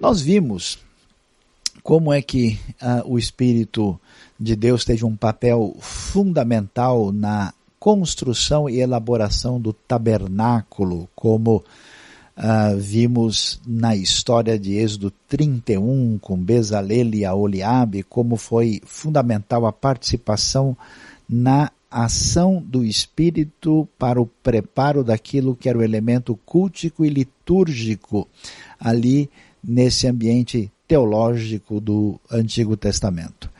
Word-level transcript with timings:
Nós 0.00 0.22
vimos 0.22 0.78
como 1.82 2.10
é 2.10 2.22
que 2.22 2.58
uh, 2.80 3.06
o 3.06 3.18
Espírito 3.18 4.00
de 4.38 4.56
Deus 4.56 4.82
teve 4.82 5.04
um 5.04 5.14
papel 5.14 5.76
fundamental 5.78 7.12
na 7.12 7.52
construção 7.78 8.66
e 8.66 8.80
elaboração 8.80 9.60
do 9.60 9.74
tabernáculo, 9.74 11.06
como 11.14 11.56
uh, 11.56 12.78
vimos 12.78 13.60
na 13.66 13.94
história 13.94 14.58
de 14.58 14.72
Êxodo 14.72 15.12
31, 15.28 16.18
com 16.18 16.34
Bezalel 16.34 17.14
e 17.14 17.26
Aholiabe, 17.26 18.02
como 18.02 18.38
foi 18.38 18.80
fundamental 18.86 19.66
a 19.66 19.72
participação 19.72 20.74
na 21.28 21.70
ação 21.90 22.64
do 22.66 22.82
Espírito 22.86 23.86
para 23.98 24.18
o 24.18 24.24
preparo 24.24 25.04
daquilo 25.04 25.54
que 25.54 25.68
era 25.68 25.76
o 25.76 25.82
elemento 25.82 26.38
cultico 26.46 27.04
e 27.04 27.10
litúrgico 27.10 28.26
ali 28.78 29.28
nesse 29.62 30.06
ambiente 30.06 30.70
teológico 30.86 31.80
do 31.80 32.20
Antigo 32.30 32.76
Testamento. 32.76 33.50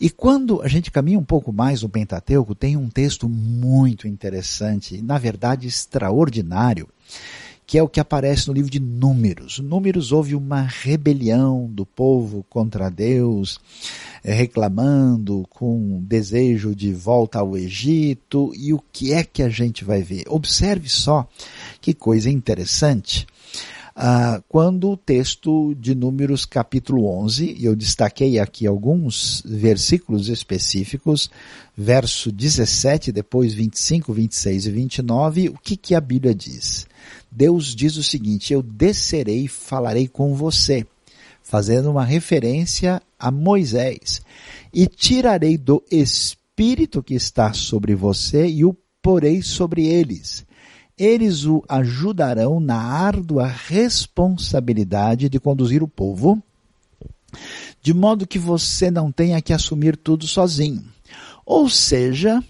E 0.00 0.08
quando 0.08 0.62
a 0.62 0.68
gente 0.68 0.90
caminha 0.90 1.18
um 1.18 1.24
pouco 1.24 1.52
mais 1.52 1.82
no 1.82 1.88
Pentateuco, 1.88 2.54
tem 2.54 2.76
um 2.76 2.88
texto 2.88 3.28
muito 3.28 4.08
interessante, 4.08 5.02
na 5.02 5.18
verdade 5.18 5.66
extraordinário, 5.66 6.88
que 7.66 7.78
é 7.78 7.82
o 7.82 7.88
que 7.88 8.00
aparece 8.00 8.48
no 8.48 8.54
livro 8.54 8.70
de 8.70 8.80
Números. 8.80 9.60
Números 9.60 10.10
houve 10.10 10.34
uma 10.34 10.62
rebelião 10.62 11.68
do 11.70 11.86
povo 11.86 12.44
contra 12.48 12.90
Deus, 12.90 13.60
eh, 14.24 14.32
reclamando 14.32 15.46
com 15.50 16.02
desejo 16.02 16.74
de 16.74 16.92
volta 16.92 17.38
ao 17.38 17.56
Egito. 17.56 18.52
E 18.56 18.72
o 18.72 18.82
que 18.92 19.12
é 19.12 19.22
que 19.22 19.40
a 19.40 19.48
gente 19.48 19.84
vai 19.84 20.02
ver? 20.02 20.24
Observe 20.28 20.88
só 20.88 21.28
que 21.80 21.94
coisa 21.94 22.28
interessante. 22.28 23.24
Ah, 24.02 24.42
quando 24.48 24.92
o 24.92 24.96
texto 24.96 25.74
de 25.74 25.94
Números 25.94 26.46
capítulo 26.46 27.04
11, 27.22 27.54
e 27.58 27.66
eu 27.66 27.76
destaquei 27.76 28.38
aqui 28.38 28.66
alguns 28.66 29.42
versículos 29.44 30.30
específicos, 30.30 31.30
verso 31.76 32.32
17, 32.32 33.12
depois 33.12 33.52
25, 33.52 34.10
26 34.14 34.64
e 34.64 34.70
29, 34.70 35.48
o 35.50 35.58
que, 35.62 35.76
que 35.76 35.94
a 35.94 36.00
Bíblia 36.00 36.34
diz? 36.34 36.86
Deus 37.30 37.74
diz 37.74 37.98
o 37.98 38.02
seguinte: 38.02 38.54
Eu 38.54 38.62
descerei 38.62 39.44
e 39.44 39.48
falarei 39.48 40.08
com 40.08 40.34
você, 40.34 40.86
fazendo 41.42 41.90
uma 41.90 42.02
referência 42.02 43.02
a 43.18 43.30
Moisés, 43.30 44.22
e 44.72 44.86
tirarei 44.86 45.58
do 45.58 45.84
espírito 45.90 47.02
que 47.02 47.12
está 47.12 47.52
sobre 47.52 47.94
você 47.94 48.48
e 48.48 48.64
o 48.64 48.74
porei 49.02 49.42
sobre 49.42 49.86
eles. 49.86 50.48
Eles 51.00 51.46
o 51.46 51.64
ajudarão 51.66 52.60
na 52.60 52.76
árdua 52.76 53.46
responsabilidade 53.46 55.30
de 55.30 55.40
conduzir 55.40 55.82
o 55.82 55.88
povo, 55.88 56.42
de 57.80 57.94
modo 57.94 58.26
que 58.26 58.38
você 58.38 58.90
não 58.90 59.10
tenha 59.10 59.40
que 59.40 59.54
assumir 59.54 59.96
tudo 59.96 60.26
sozinho. 60.26 60.84
Ou 61.46 61.70
seja, 61.70 62.44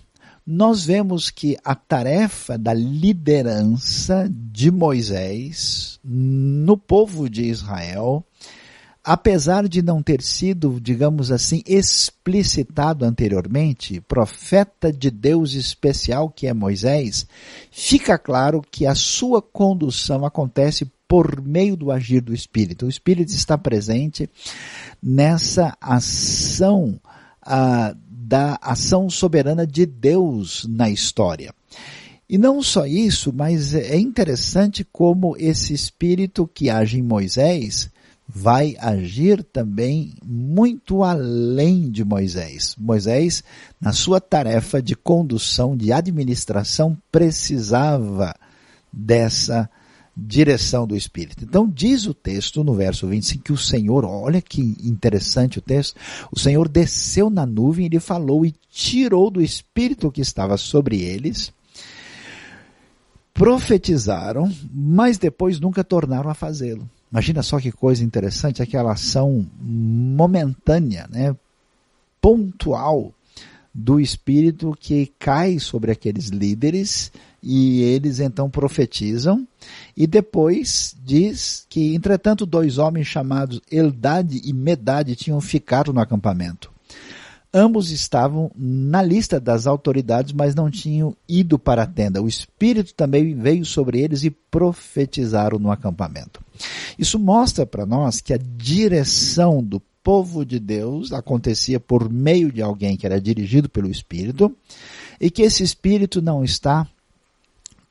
nós 0.44 0.84
vemos 0.84 1.30
que 1.30 1.56
a 1.64 1.76
tarefa 1.76 2.58
da 2.58 2.74
liderança 2.74 4.28
de 4.28 4.68
Moisés 4.72 6.00
no 6.02 6.76
povo 6.76 7.30
de 7.30 7.44
Israel, 7.44 8.26
apesar 9.04 9.66
de 9.68 9.82
não 9.82 10.02
ter 10.02 10.22
sido, 10.22 10.78
digamos 10.80 11.32
assim, 11.32 11.62
explicitado 11.66 13.04
anteriormente, 13.04 14.00
profeta 14.02 14.92
de 14.92 15.10
Deus 15.10 15.54
especial 15.54 16.28
que 16.28 16.46
é 16.46 16.52
Moisés, 16.52 17.26
fica 17.70 18.18
claro 18.18 18.62
que 18.70 18.86
a 18.86 18.94
sua 18.94 19.40
condução 19.40 20.24
acontece 20.24 20.90
por 21.08 21.40
meio 21.40 21.76
do 21.76 21.90
agir 21.90 22.20
do 22.20 22.34
Espírito. 22.34 22.86
O 22.86 22.88
Espírito 22.88 23.30
está 23.30 23.58
presente 23.58 24.28
nessa 25.02 25.76
ação 25.80 27.00
ah, 27.42 27.94
da 28.30 28.58
ação 28.62 29.10
soberana 29.10 29.66
de 29.66 29.86
Deus 29.86 30.66
na 30.68 30.88
história. 30.88 31.52
E 32.28 32.38
não 32.38 32.62
só 32.62 32.86
isso, 32.86 33.32
mas 33.32 33.74
é 33.74 33.98
interessante 33.98 34.86
como 34.92 35.36
esse 35.36 35.74
espírito 35.74 36.48
que 36.54 36.70
age 36.70 36.96
em 36.96 37.02
Moisés 37.02 37.90
vai 38.32 38.76
agir 38.78 39.42
também 39.42 40.14
muito 40.24 41.02
além 41.02 41.90
de 41.90 42.04
Moisés. 42.04 42.76
Moisés, 42.78 43.42
na 43.80 43.92
sua 43.92 44.20
tarefa 44.20 44.80
de 44.80 44.94
condução, 44.94 45.76
de 45.76 45.92
administração, 45.92 46.96
precisava 47.10 48.34
dessa 48.92 49.68
direção 50.16 50.86
do 50.86 50.96
Espírito. 50.96 51.44
Então 51.44 51.68
diz 51.68 52.06
o 52.06 52.14
texto 52.14 52.62
no 52.62 52.74
verso 52.74 53.08
25 53.08 53.42
que 53.42 53.52
o 53.52 53.56
Senhor, 53.56 54.04
olha 54.04 54.40
que 54.40 54.76
interessante 54.82 55.58
o 55.58 55.62
texto, 55.62 55.96
o 56.30 56.38
Senhor 56.38 56.68
desceu 56.68 57.30
na 57.30 57.44
nuvem, 57.44 57.86
ele 57.86 57.98
falou 57.98 58.46
e 58.46 58.54
tirou 58.70 59.30
do 59.30 59.42
Espírito 59.42 60.10
que 60.10 60.20
estava 60.20 60.56
sobre 60.56 61.00
eles, 61.00 61.52
profetizaram, 63.34 64.52
mas 64.72 65.18
depois 65.18 65.58
nunca 65.58 65.82
tornaram 65.82 66.30
a 66.30 66.34
fazê-lo. 66.34 66.88
Imagina 67.10 67.42
só 67.42 67.58
que 67.58 67.72
coisa 67.72 68.04
interessante, 68.04 68.62
aquela 68.62 68.92
ação 68.92 69.46
momentânea, 69.60 71.08
né, 71.10 71.34
pontual 72.20 73.12
do 73.74 74.00
Espírito 74.00 74.76
que 74.78 75.12
cai 75.18 75.58
sobre 75.58 75.92
aqueles 75.92 76.28
líderes 76.28 77.12
e 77.42 77.82
eles 77.82 78.20
então 78.20 78.50
profetizam 78.50 79.46
e 79.96 80.06
depois 80.06 80.94
diz 81.04 81.66
que 81.68 81.94
entretanto 81.94 82.44
dois 82.44 82.78
homens 82.78 83.06
chamados 83.06 83.60
Eldade 83.70 84.40
e 84.44 84.52
Medade 84.52 85.16
tinham 85.16 85.40
ficado 85.40 85.92
no 85.92 86.00
acampamento. 86.00 86.70
Ambos 87.52 87.90
estavam 87.90 88.50
na 88.54 89.02
lista 89.02 89.40
das 89.40 89.66
autoridades, 89.66 90.32
mas 90.32 90.54
não 90.54 90.70
tinham 90.70 91.16
ido 91.28 91.58
para 91.58 91.82
a 91.82 91.86
tenda. 91.86 92.22
O 92.22 92.28
Espírito 92.28 92.94
também 92.94 93.34
veio 93.34 93.64
sobre 93.64 94.00
eles 94.00 94.22
e 94.22 94.30
profetizaram 94.30 95.58
no 95.58 95.72
acampamento. 95.72 96.40
Isso 96.98 97.18
mostra 97.18 97.64
para 97.64 97.86
nós 97.86 98.20
que 98.20 98.32
a 98.32 98.38
direção 98.38 99.62
do 99.62 99.80
povo 100.02 100.44
de 100.44 100.58
Deus 100.58 101.12
acontecia 101.12 101.78
por 101.78 102.10
meio 102.10 102.50
de 102.50 102.62
alguém 102.62 102.96
que 102.96 103.06
era 103.06 103.20
dirigido 103.20 103.68
pelo 103.68 103.90
Espírito 103.90 104.54
e 105.20 105.30
que 105.30 105.42
esse 105.42 105.62
Espírito 105.62 106.22
não 106.22 106.42
está 106.42 106.86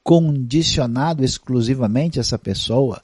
condicionado 0.04 1.24
exclusivamente 1.24 2.20
a 2.20 2.22
essa 2.22 2.40
pessoa, 2.40 3.02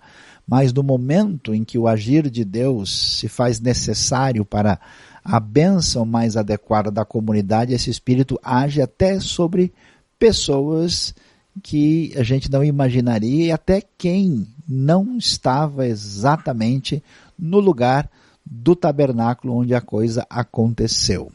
mas 0.48 0.74
no 0.74 0.82
momento 0.82 1.54
em 1.54 1.64
que 1.64 1.78
o 1.78 1.88
agir 1.88 2.30
de 2.30 2.44
Deus 2.44 3.20
se 3.20 3.28
faz 3.28 3.60
necessário 3.60 4.44
para 4.44 4.80
a 5.24 5.40
bênção 5.40 6.06
mais 6.06 6.38
adequada 6.38 6.92
da 6.92 7.04
comunidade, 7.04 7.74
esse 7.74 7.90
espírito 7.90 8.40
age 8.44 8.82
até 8.82 9.20
sobre 9.20 9.74
pessoas 10.20 11.16
que 11.64 12.14
a 12.16 12.24
gente 12.24 12.52
não 12.52 12.64
imaginaria 12.64 13.46
e 13.46 13.52
até 13.52 13.82
quem 13.98 14.48
não 14.68 15.18
estava 15.18 15.88
exatamente 15.88 17.04
no 17.38 17.60
lugar 17.60 18.10
do 18.46 18.76
tabernáculo 18.76 19.56
onde 19.56 19.74
a 19.74 19.82
coisa 19.82 20.26
aconteceu. 20.30 21.32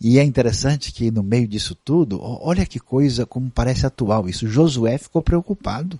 E 0.00 0.18
é 0.18 0.24
interessante 0.24 0.92
que 0.92 1.12
no 1.12 1.22
meio 1.22 1.46
disso 1.46 1.76
tudo, 1.76 2.18
olha 2.20 2.66
que 2.66 2.80
coisa, 2.80 3.24
como 3.24 3.48
parece 3.48 3.86
atual 3.86 4.28
isso. 4.28 4.48
Josué 4.48 4.98
ficou 4.98 5.22
preocupado. 5.22 5.98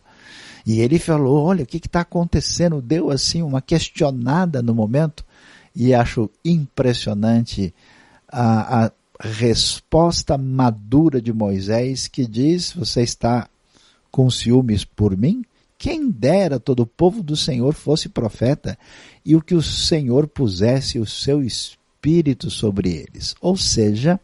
E 0.66 0.80
ele 0.80 0.98
falou: 0.98 1.44
Olha, 1.44 1.62
o 1.62 1.66
que 1.66 1.76
está 1.76 2.00
acontecendo? 2.00 2.82
Deu 2.82 3.10
assim 3.10 3.42
uma 3.42 3.62
questionada 3.62 4.60
no 4.60 4.74
momento. 4.74 5.24
E 5.74 5.94
acho 5.94 6.28
impressionante 6.44 7.72
a, 8.28 8.86
a 8.86 8.92
resposta 9.20 10.36
madura 10.36 11.22
de 11.22 11.32
Moisés 11.32 12.08
que 12.08 12.26
diz: 12.26 12.72
Você 12.72 13.02
está 13.02 13.48
com 14.10 14.28
ciúmes 14.28 14.84
por 14.84 15.16
mim? 15.16 15.44
Quem 15.82 16.08
dera 16.08 16.60
todo 16.60 16.84
o 16.84 16.86
povo 16.86 17.24
do 17.24 17.36
Senhor 17.36 17.74
fosse 17.74 18.08
profeta 18.08 18.78
e 19.26 19.34
o 19.34 19.42
que 19.42 19.52
o 19.52 19.60
Senhor 19.60 20.28
pusesse 20.28 21.00
o 21.00 21.04
seu 21.04 21.42
espírito 21.42 22.52
sobre 22.52 22.88
eles. 22.88 23.34
Ou 23.40 23.56
seja, 23.56 24.20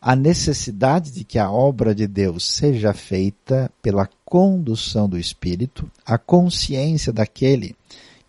a 0.00 0.16
necessidade 0.16 1.12
de 1.12 1.22
que 1.22 1.38
a 1.38 1.48
obra 1.48 1.94
de 1.94 2.08
Deus 2.08 2.44
seja 2.44 2.92
feita 2.92 3.70
pela 3.80 4.10
condução 4.24 5.08
do 5.08 5.16
Espírito, 5.16 5.88
a 6.04 6.18
consciência 6.18 7.12
daquele 7.12 7.76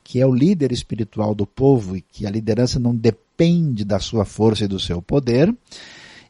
que 0.03 0.21
é 0.21 0.27
o 0.27 0.31
líder 0.31 0.71
espiritual 0.71 1.33
do 1.33 1.47
povo 1.47 1.97
e 1.97 2.01
que 2.01 2.27
a 2.27 2.29
liderança 2.29 2.79
não 2.79 2.95
depende 2.95 3.83
da 3.83 3.97
sua 3.97 4.23
força 4.23 4.65
e 4.65 4.67
do 4.67 4.79
seu 4.79 5.01
poder, 5.01 5.51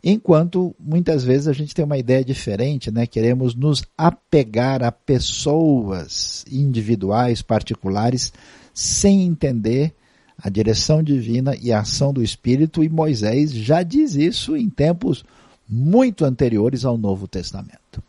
enquanto 0.05 0.75
muitas 0.79 1.23
vezes 1.23 1.47
a 1.47 1.53
gente 1.53 1.73
tem 1.73 1.83
uma 1.83 1.97
ideia 1.97 2.23
diferente, 2.23 2.91
né? 2.91 3.07
Queremos 3.07 3.55
nos 3.55 3.83
apegar 3.97 4.83
a 4.83 4.91
pessoas 4.91 6.45
individuais, 6.49 7.41
particulares, 7.41 8.31
sem 8.71 9.23
entender 9.23 9.95
a 10.37 10.47
direção 10.47 11.01
divina 11.01 11.55
e 11.59 11.71
a 11.71 11.79
ação 11.79 12.13
do 12.13 12.21
Espírito, 12.21 12.83
e 12.83 12.89
Moisés 12.89 13.51
já 13.51 13.81
diz 13.81 14.13
isso 14.13 14.55
em 14.55 14.69
tempos 14.69 15.25
muito 15.67 16.23
anteriores 16.23 16.85
ao 16.85 16.97
Novo 16.97 17.27
Testamento. 17.27 18.03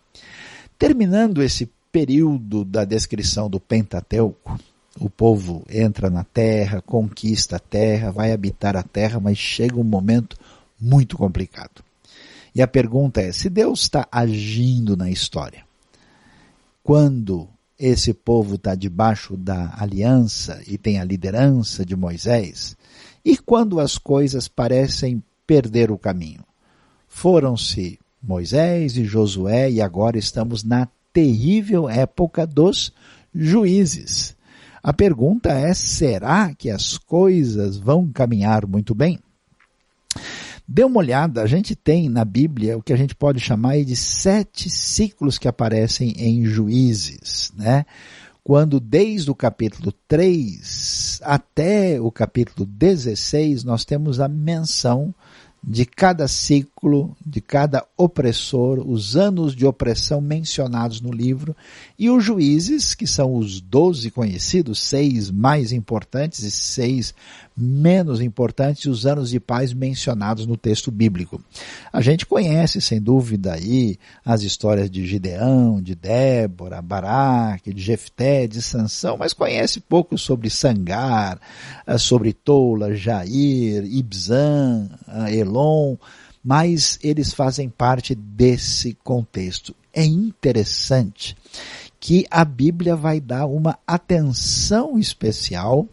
Terminando 0.79 1.43
esse 1.43 1.71
período 1.91 2.63
da 2.63 2.85
descrição 2.85 3.49
do 3.49 3.59
Pentateuco, 3.59 4.61
o 5.01 5.09
povo 5.09 5.65
entra 5.71 6.11
na 6.11 6.25
terra, 6.25 6.83
conquista 6.83 7.57
a 7.57 7.61
terra, 7.61 8.11
vai 8.11 8.33
habitar 8.33 8.77
a 8.77 8.83
terra, 8.83 9.19
mas 9.19 9.39
chega 9.39 9.81
um 9.81 9.85
momento 9.85 10.37
muito 10.79 11.17
complicado. 11.17 11.86
E 12.57 12.63
a 12.63 12.67
pergunta 12.67 13.21
é: 13.21 13.33
se 13.33 13.51
Deus 13.51 13.83
está 13.83 14.09
agindo 14.11 14.97
na 14.97 15.11
história, 15.11 15.63
quando 16.83 17.47
esse 17.79 18.15
povo 18.15 18.55
está 18.55 18.75
debaixo 18.75 19.37
da 19.37 19.75
aliança 19.79 20.63
e 20.67 20.79
tem 20.79 20.99
a 20.99 21.05
liderança 21.05 21.85
de 21.85 21.95
Moisés, 21.95 22.75
e 23.23 23.37
quando 23.37 23.79
as 23.79 23.99
coisas 23.99 24.49
parecem 24.49 25.23
perder 25.47 25.91
o 25.91 25.99
caminho? 25.99 26.43
Foram-se 27.07 27.99
Moisés 28.23 28.97
e 28.97 29.05
Josué 29.05 29.71
e 29.71 29.83
agora 29.83 30.17
estamos 30.17 30.65
na 30.65 30.89
terrível 31.13 31.91
época 31.91 32.47
dos 32.47 32.91
juízes. 33.35 34.35
A 34.83 34.95
pergunta 34.95 35.51
é: 35.51 35.75
será 35.75 36.55
que 36.55 36.71
as 36.71 36.97
coisas 36.97 37.77
vão 37.77 38.11
caminhar 38.11 38.67
muito 38.67 38.95
bem? 38.95 39.19
Dê 40.69 40.83
uma 40.83 40.99
olhada, 40.99 41.43
a 41.43 41.47
gente 41.47 41.77
tem 41.77 42.09
na 42.09 42.25
Bíblia 42.25 42.77
o 42.77 42.83
que 42.83 42.93
a 42.93 42.97
gente 42.97 43.15
pode 43.15 43.39
chamar 43.39 43.83
de 43.85 43.95
sete 43.95 44.69
ciclos 44.69 45.39
que 45.39 45.47
aparecem 45.47 46.13
em 46.19 46.45
juízes, 46.45 47.53
né? 47.57 47.87
Quando 48.43 48.81
desde 48.81 49.31
o 49.31 49.35
capítulo 49.35 49.93
3 50.09 51.21
até 51.23 52.01
o 52.01 52.11
capítulo 52.11 52.67
16 52.67 53.65
nós 53.65 53.85
temos 53.85 54.21
a 54.21 54.29
menção 54.29 55.15
de 55.63 55.85
cada 55.85 56.29
ciclo, 56.29 56.71
de 57.25 57.41
cada 57.41 57.85
opressor, 57.97 58.79
os 58.87 59.17
anos 59.17 59.55
de 59.55 59.67
opressão 59.67 60.21
mencionados 60.21 61.01
no 61.01 61.11
livro, 61.11 61.55
e 61.99 62.09
os 62.11 62.23
juízes, 62.23 62.95
que 62.95 63.07
são 63.07 63.35
os 63.35 63.61
doze 63.61 64.11
conhecidos, 64.11 64.79
seis 64.79 65.31
mais 65.31 65.73
importantes 65.73 66.41
e 66.41 66.51
seis 66.51 67.15
menos 67.57 68.21
importantes, 68.21 68.85
os 68.85 69.07
anos 69.07 69.31
de 69.31 69.41
paz 69.41 69.73
mencionados 69.73 70.47
no 70.47 70.57
texto 70.57 70.91
bíblico. 70.91 71.41
A 71.91 72.03
gente 72.03 72.27
conhece, 72.27 72.81
sem 72.83 73.01
dúvida, 73.01 73.55
aí 73.55 73.99
as 74.25 74.43
histórias 74.43 74.91
de 74.91 75.07
Gideão, 75.07 75.81
de 75.81 75.95
Débora, 75.95 76.83
Baraque, 76.83 77.73
de 77.73 77.83
Jefté, 77.83 78.47
de 78.47 78.61
Sansão, 78.61 79.17
mas 79.17 79.33
conhece 79.33 79.81
pouco 79.81 80.19
sobre 80.19 80.51
Sangar, 80.51 81.41
sobre 81.99 82.35
Tola, 82.35 82.95
Jair, 82.95 83.85
Ibzan, 83.85 84.91
Elon, 85.31 85.97
mas 86.47 86.97
eles 87.03 87.35
fazem 87.35 87.69
parte 87.69 88.15
desse 88.15 88.95
contexto. 89.03 89.75
É 89.93 90.05
interessante 90.05 91.37
que 91.99 92.25
a 92.31 92.45
Bíblia 92.45 92.95
vai 92.95 93.19
dar 93.21 93.47
uma 93.47 93.77
atenção 93.85 94.97
especial 94.97 95.89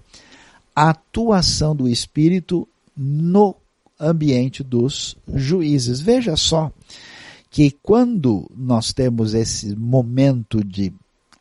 a 0.75 0.91
atuação 0.91 1.75
do 1.75 1.89
Espírito 1.89 2.67
no 2.95 3.55
ambiente 3.99 4.63
dos 4.63 5.17
juízes. 5.27 5.99
Veja 5.99 6.35
só 6.35 6.71
que 7.49 7.71
quando 7.81 8.47
nós 8.55 8.93
temos 8.93 9.33
esse 9.33 9.75
momento 9.75 10.63
de 10.63 10.93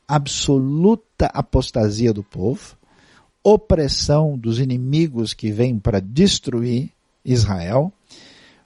absoluta 0.09 1.27
apostasia 1.35 2.15
do 2.15 2.23
povo, 2.23 2.79
opressão 3.45 4.39
dos 4.39 4.59
inimigos 4.59 5.35
que 5.35 5.53
vêm 5.53 5.79
para 5.79 6.01
destruir 6.01 6.91
Israel, 7.23 7.93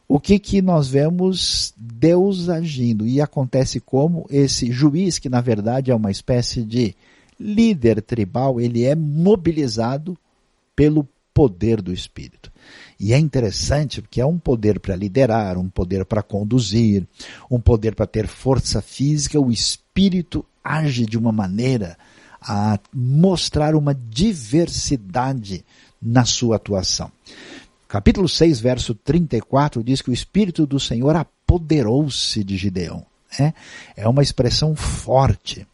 o 0.08 0.20
que 0.20 0.38
que 0.38 0.62
nós 0.62 0.88
vemos 0.88 1.74
Deus 1.76 2.48
agindo 2.48 3.06
e 3.06 3.20
acontece 3.20 3.80
como 3.80 4.26
esse 4.30 4.70
juiz 4.70 5.18
que 5.18 5.28
na 5.28 5.40
verdade 5.40 5.90
é 5.90 5.94
uma 5.94 6.10
espécie 6.10 6.62
de 6.62 6.94
líder 7.38 8.00
tribal, 8.00 8.60
ele 8.60 8.84
é 8.84 8.94
mobilizado 8.94 10.16
pelo 10.74 11.06
poder 11.34 11.82
do 11.82 11.92
Espírito. 11.92 12.50
E 12.98 13.12
é 13.12 13.18
interessante 13.18 14.00
porque 14.00 14.20
é 14.20 14.26
um 14.26 14.38
poder 14.38 14.80
para 14.80 14.96
liderar, 14.96 15.58
um 15.58 15.68
poder 15.68 16.04
para 16.06 16.22
conduzir, 16.22 17.06
um 17.50 17.60
poder 17.60 17.94
para 17.94 18.06
ter 18.06 18.26
força 18.26 18.80
física. 18.80 19.38
O 19.38 19.52
Espírito 19.52 20.44
age 20.64 21.04
de 21.04 21.18
uma 21.18 21.30
maneira 21.30 21.98
a 22.40 22.78
mostrar 22.92 23.74
uma 23.74 23.94
diversidade 23.94 25.64
na 26.00 26.24
sua 26.24 26.56
atuação. 26.56 27.10
Capítulo 27.88 28.28
6, 28.28 28.60
verso 28.60 28.94
34 28.94 29.82
diz 29.82 30.02
que 30.02 30.10
o 30.10 30.12
Espírito 30.12 30.66
do 30.66 30.80
Senhor 30.80 31.14
apoderou-se 31.14 32.42
de 32.42 32.56
Gideão. 32.56 33.06
É, 33.38 33.52
é 33.96 34.08
uma 34.08 34.22
expressão 34.22 34.74
forte. 34.74 35.66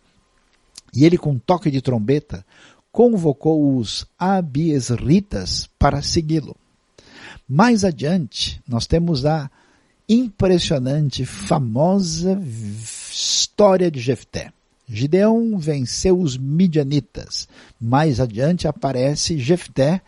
E 0.95 1.07
ele, 1.07 1.17
com 1.17 1.39
toque 1.39 1.71
de 1.71 1.81
trombeta, 1.81 2.45
convocou 2.91 3.77
os 3.77 4.07
abiesritas 4.19 5.69
para 5.79 6.03
segui-lo. 6.03 6.55
Mais 7.49 7.85
adiante, 7.85 8.61
nós 8.69 8.87
temos 8.87 9.25
a 9.25 9.51
impressionante, 10.07 11.25
famosa 11.25 12.41
história 12.43 13.91
de 13.91 14.01
Jefté. 14.01 14.53
Gideão 14.87 15.57
venceu 15.57 16.21
os 16.21 16.37
midianitas. 16.37 17.49
Mais 17.81 18.21
adiante 18.21 18.69
aparece 18.69 19.39
Jefté, 19.39 20.03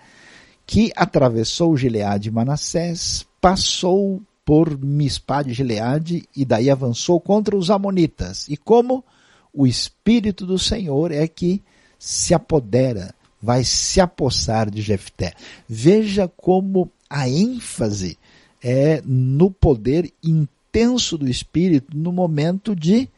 que 0.67 0.93
atravessou 0.97 1.77
Gileade 1.77 2.29
e 2.29 2.33
Manassés, 2.33 3.27
passou 3.41 4.23
por 4.45 4.79
Mispá 4.79 5.43
de 5.43 5.53
Gileade 5.53 6.29
e 6.37 6.45
daí 6.45 6.71
avançou 6.71 7.21
contra 7.21 7.57
os 7.57 7.71
amonitas. 7.71 8.47
E 8.49 8.57
como 8.57 9.05
o 9.53 9.67
Espírito 9.67 10.45
do 10.45 10.59
Senhor 10.59 11.13
é 11.13 11.27
que 11.27 11.63
se 11.99 12.35
apodera, 12.35 13.15
vai 13.41 13.65
se 13.65 14.01
apossar 14.01 14.71
de 14.71 14.83
Jefté. 14.83 15.33
Veja 15.69 16.29
como 16.37 16.91
a 17.09 17.29
ênfase 17.29 18.19
é 18.63 19.03
no 19.05 19.51
poder 19.51 20.13
intenso 20.23 21.17
do 21.17 21.29
Espírito 21.29 21.97
no 21.97 22.11
momento 22.11 22.75
de 22.75 23.09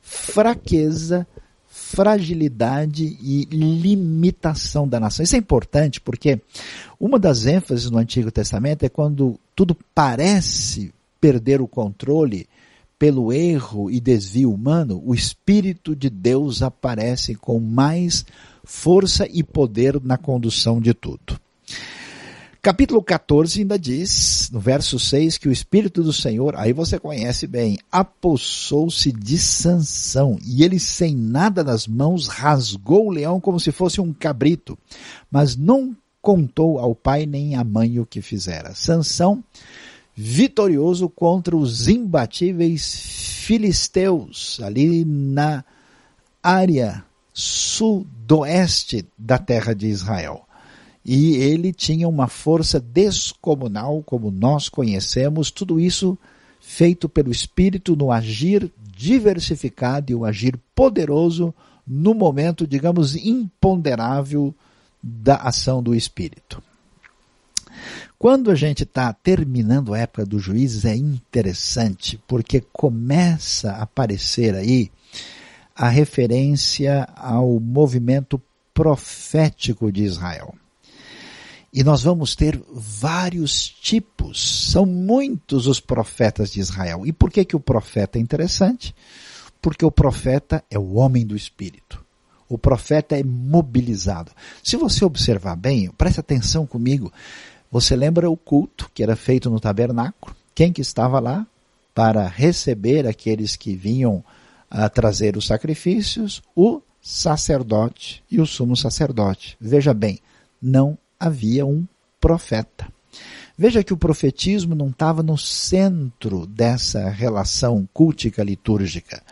fraqueza, 0.00 1.26
fragilidade 1.76 3.18
e 3.20 3.48
limitação 3.50 4.86
da 4.86 5.00
nação. 5.00 5.24
Isso 5.24 5.34
é 5.34 5.38
importante 5.40 6.00
porque 6.00 6.40
uma 7.00 7.18
das 7.18 7.46
ênfases 7.46 7.90
no 7.90 7.98
Antigo 7.98 8.30
Testamento 8.30 8.84
é 8.84 8.88
quando 8.88 9.40
tudo 9.56 9.76
parece 9.92 10.94
perder 11.20 11.60
o 11.60 11.66
controle 11.66 12.46
pelo 12.96 13.32
erro 13.32 13.90
e 13.90 13.98
desvio 13.98 14.52
humano, 14.52 15.02
o 15.04 15.16
Espírito 15.16 15.96
de 15.96 16.08
Deus 16.08 16.62
aparece 16.62 17.34
com 17.34 17.58
mais 17.58 18.24
força 18.62 19.26
e 19.28 19.42
poder 19.42 20.00
na 20.00 20.16
condução 20.16 20.80
de 20.80 20.94
tudo. 20.94 21.40
Capítulo 22.64 23.02
14 23.02 23.60
ainda 23.60 23.78
diz, 23.78 24.48
no 24.50 24.58
verso 24.58 24.98
6, 24.98 25.36
que 25.36 25.50
o 25.50 25.52
Espírito 25.52 26.02
do 26.02 26.14
Senhor, 26.14 26.56
aí 26.56 26.72
você 26.72 26.98
conhece 26.98 27.46
bem, 27.46 27.76
apossou-se 27.92 29.12
de 29.12 29.36
Sansão, 29.36 30.38
e 30.42 30.64
ele 30.64 30.80
sem 30.80 31.14
nada 31.14 31.62
nas 31.62 31.86
mãos 31.86 32.26
rasgou 32.26 33.08
o 33.08 33.10
leão 33.10 33.38
como 33.38 33.60
se 33.60 33.70
fosse 33.70 34.00
um 34.00 34.14
cabrito, 34.14 34.78
mas 35.30 35.54
não 35.54 35.94
contou 36.22 36.78
ao 36.78 36.94
pai 36.94 37.26
nem 37.26 37.54
à 37.54 37.62
mãe 37.62 38.00
o 38.00 38.06
que 38.06 38.22
fizera. 38.22 38.74
Sansão 38.74 39.44
vitorioso 40.14 41.06
contra 41.10 41.54
os 41.54 41.86
imbatíveis 41.86 42.98
filisteus, 43.44 44.58
ali 44.62 45.04
na 45.04 45.62
área 46.42 47.04
sudoeste 47.30 49.04
da 49.18 49.36
terra 49.36 49.74
de 49.74 49.86
Israel. 49.86 50.46
E 51.04 51.36
ele 51.36 51.72
tinha 51.72 52.08
uma 52.08 52.28
força 52.28 52.80
descomunal, 52.80 54.02
como 54.04 54.30
nós 54.30 54.68
conhecemos, 54.68 55.50
tudo 55.50 55.78
isso 55.78 56.16
feito 56.60 57.08
pelo 57.08 57.30
Espírito 57.30 57.94
no 57.94 58.10
agir 58.10 58.72
diversificado 58.96 60.10
e 60.10 60.14
o 60.14 60.24
agir 60.24 60.58
poderoso 60.74 61.52
no 61.86 62.14
momento, 62.14 62.66
digamos, 62.66 63.14
imponderável 63.16 64.54
da 65.02 65.36
ação 65.36 65.82
do 65.82 65.94
Espírito. 65.94 66.62
Quando 68.18 68.50
a 68.50 68.54
gente 68.54 68.84
está 68.84 69.12
terminando 69.12 69.92
a 69.92 69.98
época 69.98 70.24
dos 70.24 70.42
juízes 70.42 70.86
é 70.86 70.96
interessante, 70.96 72.18
porque 72.26 72.62
começa 72.72 73.72
a 73.72 73.82
aparecer 73.82 74.54
aí 74.54 74.90
a 75.76 75.88
referência 75.88 77.06
ao 77.14 77.60
movimento 77.60 78.40
profético 78.72 79.92
de 79.92 80.04
Israel. 80.04 80.54
E 81.76 81.82
nós 81.82 82.04
vamos 82.04 82.36
ter 82.36 82.62
vários 82.72 83.68
tipos, 83.68 84.70
são 84.70 84.86
muitos 84.86 85.66
os 85.66 85.80
profetas 85.80 86.52
de 86.52 86.60
Israel. 86.60 87.04
E 87.04 87.12
por 87.12 87.32
que, 87.32 87.44
que 87.44 87.56
o 87.56 87.60
profeta 87.60 88.16
é 88.16 88.20
interessante? 88.22 88.94
Porque 89.60 89.84
o 89.84 89.90
profeta 89.90 90.62
é 90.70 90.78
o 90.78 90.94
homem 90.94 91.26
do 91.26 91.34
Espírito. 91.34 92.00
O 92.48 92.56
profeta 92.56 93.18
é 93.18 93.24
mobilizado. 93.24 94.30
Se 94.62 94.76
você 94.76 95.04
observar 95.04 95.56
bem, 95.56 95.90
preste 95.90 96.20
atenção 96.20 96.64
comigo, 96.64 97.12
você 97.72 97.96
lembra 97.96 98.30
o 98.30 98.36
culto 98.36 98.88
que 98.94 99.02
era 99.02 99.16
feito 99.16 99.50
no 99.50 99.58
tabernáculo? 99.58 100.36
Quem 100.54 100.72
que 100.72 100.80
estava 100.80 101.18
lá 101.18 101.44
para 101.92 102.28
receber 102.28 103.04
aqueles 103.04 103.56
que 103.56 103.74
vinham 103.74 104.22
a 104.70 104.88
trazer 104.88 105.36
os 105.36 105.48
sacrifícios? 105.48 106.40
O 106.54 106.80
sacerdote 107.02 108.22
e 108.30 108.40
o 108.40 108.46
sumo 108.46 108.76
sacerdote. 108.76 109.56
Veja 109.60 109.92
bem, 109.92 110.20
não 110.62 110.96
havia 111.18 111.64
um 111.64 111.86
profeta. 112.20 112.86
Veja 113.56 113.84
que 113.84 113.92
o 113.92 113.96
profetismo 113.96 114.74
não 114.74 114.88
estava 114.88 115.22
no 115.22 115.38
centro 115.38 116.46
dessa 116.46 117.08
relação 117.08 117.88
cultica 117.92 118.42
litúrgica. 118.42 119.22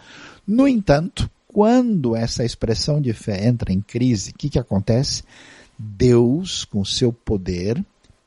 No 0.47 0.69
entanto, 0.69 1.29
quando 1.49 2.15
essa 2.15 2.45
expressão 2.45 3.01
de 3.01 3.13
fé 3.13 3.47
entra 3.47 3.73
em 3.73 3.81
crise, 3.81 4.31
o 4.31 4.35
que, 4.35 4.49
que 4.49 4.59
acontece? 4.59 5.25
Deus, 5.77 6.65
com 6.65 6.85
seu 6.85 7.13
poder, 7.13 7.85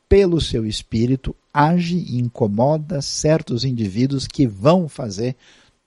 pelo 0.08 0.40
seu 0.42 0.66
espírito, 0.66 1.36
age 1.54 1.98
e 1.98 2.20
incomoda 2.20 3.02
certos 3.02 3.64
indivíduos 3.64 4.28
que 4.28 4.46
vão 4.46 4.90
fazer 4.90 5.36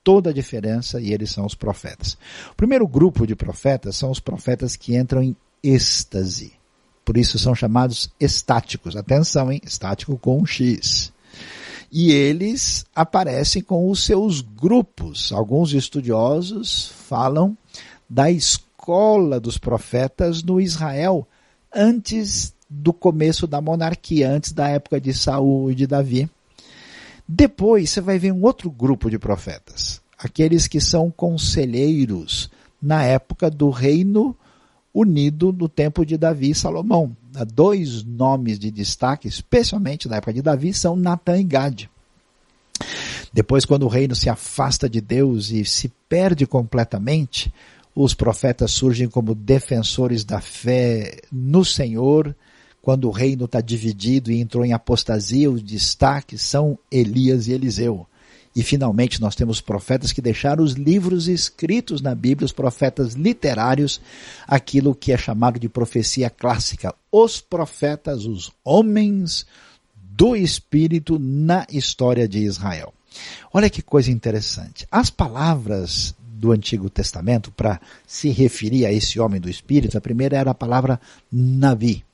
toda 0.02 0.30
a 0.30 0.32
diferença 0.32 1.00
e 1.00 1.12
eles 1.12 1.30
são 1.30 1.44
os 1.44 1.54
profetas. 1.54 2.16
O 2.50 2.54
primeiro 2.54 2.88
grupo 2.88 3.26
de 3.26 3.36
profetas 3.36 3.96
são 3.96 4.10
os 4.10 4.18
profetas 4.18 4.74
que 4.74 4.96
entram 4.96 5.22
em 5.22 5.36
êxtase. 5.62 6.57
Por 7.08 7.16
isso 7.16 7.38
são 7.38 7.54
chamados 7.54 8.10
estáticos. 8.20 8.94
Atenção, 8.94 9.50
hein? 9.50 9.62
Estático 9.64 10.18
com 10.18 10.42
um 10.42 10.44
X. 10.44 11.10
E 11.90 12.12
eles 12.12 12.84
aparecem 12.94 13.62
com 13.62 13.90
os 13.90 14.04
seus 14.04 14.42
grupos. 14.42 15.32
Alguns 15.32 15.72
estudiosos 15.72 16.92
falam 17.08 17.56
da 18.10 18.30
escola 18.30 19.40
dos 19.40 19.56
profetas 19.56 20.42
no 20.42 20.60
Israel 20.60 21.26
antes 21.74 22.52
do 22.68 22.92
começo 22.92 23.46
da 23.46 23.58
monarquia, 23.58 24.30
antes 24.30 24.52
da 24.52 24.68
época 24.68 25.00
de 25.00 25.14
Saul 25.14 25.70
e 25.70 25.74
de 25.74 25.86
Davi. 25.86 26.28
Depois 27.26 27.88
você 27.88 28.02
vai 28.02 28.18
ver 28.18 28.32
um 28.32 28.42
outro 28.42 28.70
grupo 28.70 29.08
de 29.08 29.18
profetas, 29.18 30.02
aqueles 30.18 30.68
que 30.68 30.78
são 30.78 31.10
conselheiros 31.10 32.50
na 32.82 33.02
época 33.02 33.50
do 33.50 33.70
reino 33.70 34.36
unido 34.98 35.52
no 35.52 35.68
tempo 35.68 36.04
de 36.04 36.16
Davi 36.16 36.50
e 36.50 36.54
Salomão. 36.54 37.16
Dois 37.54 38.02
nomes 38.02 38.58
de 38.58 38.70
destaque, 38.70 39.28
especialmente 39.28 40.08
na 40.08 40.16
época 40.16 40.32
de 40.32 40.42
Davi, 40.42 40.74
são 40.74 40.96
Natan 40.96 41.38
e 41.38 41.44
Gade. 41.44 41.90
Depois, 43.32 43.64
quando 43.64 43.84
o 43.84 43.88
reino 43.88 44.16
se 44.16 44.28
afasta 44.28 44.88
de 44.88 45.00
Deus 45.00 45.50
e 45.50 45.64
se 45.64 45.92
perde 46.08 46.46
completamente, 46.46 47.52
os 47.94 48.12
profetas 48.12 48.72
surgem 48.72 49.08
como 49.08 49.34
defensores 49.34 50.24
da 50.24 50.40
fé 50.40 51.20
no 51.30 51.64
Senhor. 51.64 52.34
Quando 52.82 53.06
o 53.06 53.12
reino 53.12 53.44
está 53.44 53.60
dividido 53.60 54.32
e 54.32 54.40
entrou 54.40 54.64
em 54.64 54.72
apostasia, 54.72 55.50
os 55.50 55.62
destaques 55.62 56.42
são 56.42 56.78
Elias 56.90 57.46
e 57.46 57.52
Eliseu. 57.52 58.06
E 58.58 58.62
finalmente 58.64 59.20
nós 59.20 59.36
temos 59.36 59.60
profetas 59.60 60.10
que 60.10 60.20
deixaram 60.20 60.64
os 60.64 60.72
livros 60.72 61.28
escritos 61.28 62.00
na 62.00 62.12
Bíblia, 62.12 62.44
os 62.44 62.50
profetas 62.50 63.14
literários, 63.14 64.00
aquilo 64.48 64.96
que 64.96 65.12
é 65.12 65.16
chamado 65.16 65.60
de 65.60 65.68
profecia 65.68 66.28
clássica. 66.28 66.92
Os 67.12 67.40
profetas, 67.40 68.24
os 68.24 68.50
homens 68.64 69.46
do 69.94 70.34
Espírito 70.34 71.20
na 71.20 71.68
história 71.70 72.26
de 72.26 72.40
Israel. 72.40 72.92
Olha 73.52 73.70
que 73.70 73.80
coisa 73.80 74.10
interessante. 74.10 74.88
As 74.90 75.08
palavras 75.08 76.12
do 76.18 76.50
Antigo 76.50 76.90
Testamento 76.90 77.52
para 77.52 77.80
se 78.08 78.28
referir 78.30 78.86
a 78.86 78.92
esse 78.92 79.20
homem 79.20 79.40
do 79.40 79.48
Espírito, 79.48 79.96
a 79.96 80.00
primeira 80.00 80.36
era 80.36 80.50
a 80.50 80.54
palavra 80.54 81.00
Navi. 81.30 82.04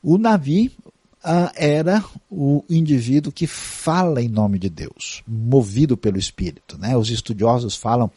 O 0.00 0.16
Navi 0.16 0.70
ah, 1.30 1.52
era 1.54 2.02
o 2.30 2.64
indivíduo 2.70 3.30
que 3.30 3.46
fala 3.46 4.22
em 4.22 4.28
nome 4.30 4.58
de 4.58 4.70
Deus, 4.70 5.22
movido 5.28 5.94
pelo 5.94 6.18
Espírito. 6.18 6.78
Né? 6.78 6.96
Os 6.96 7.10
estudiosos 7.10 7.76
falam 7.76 8.10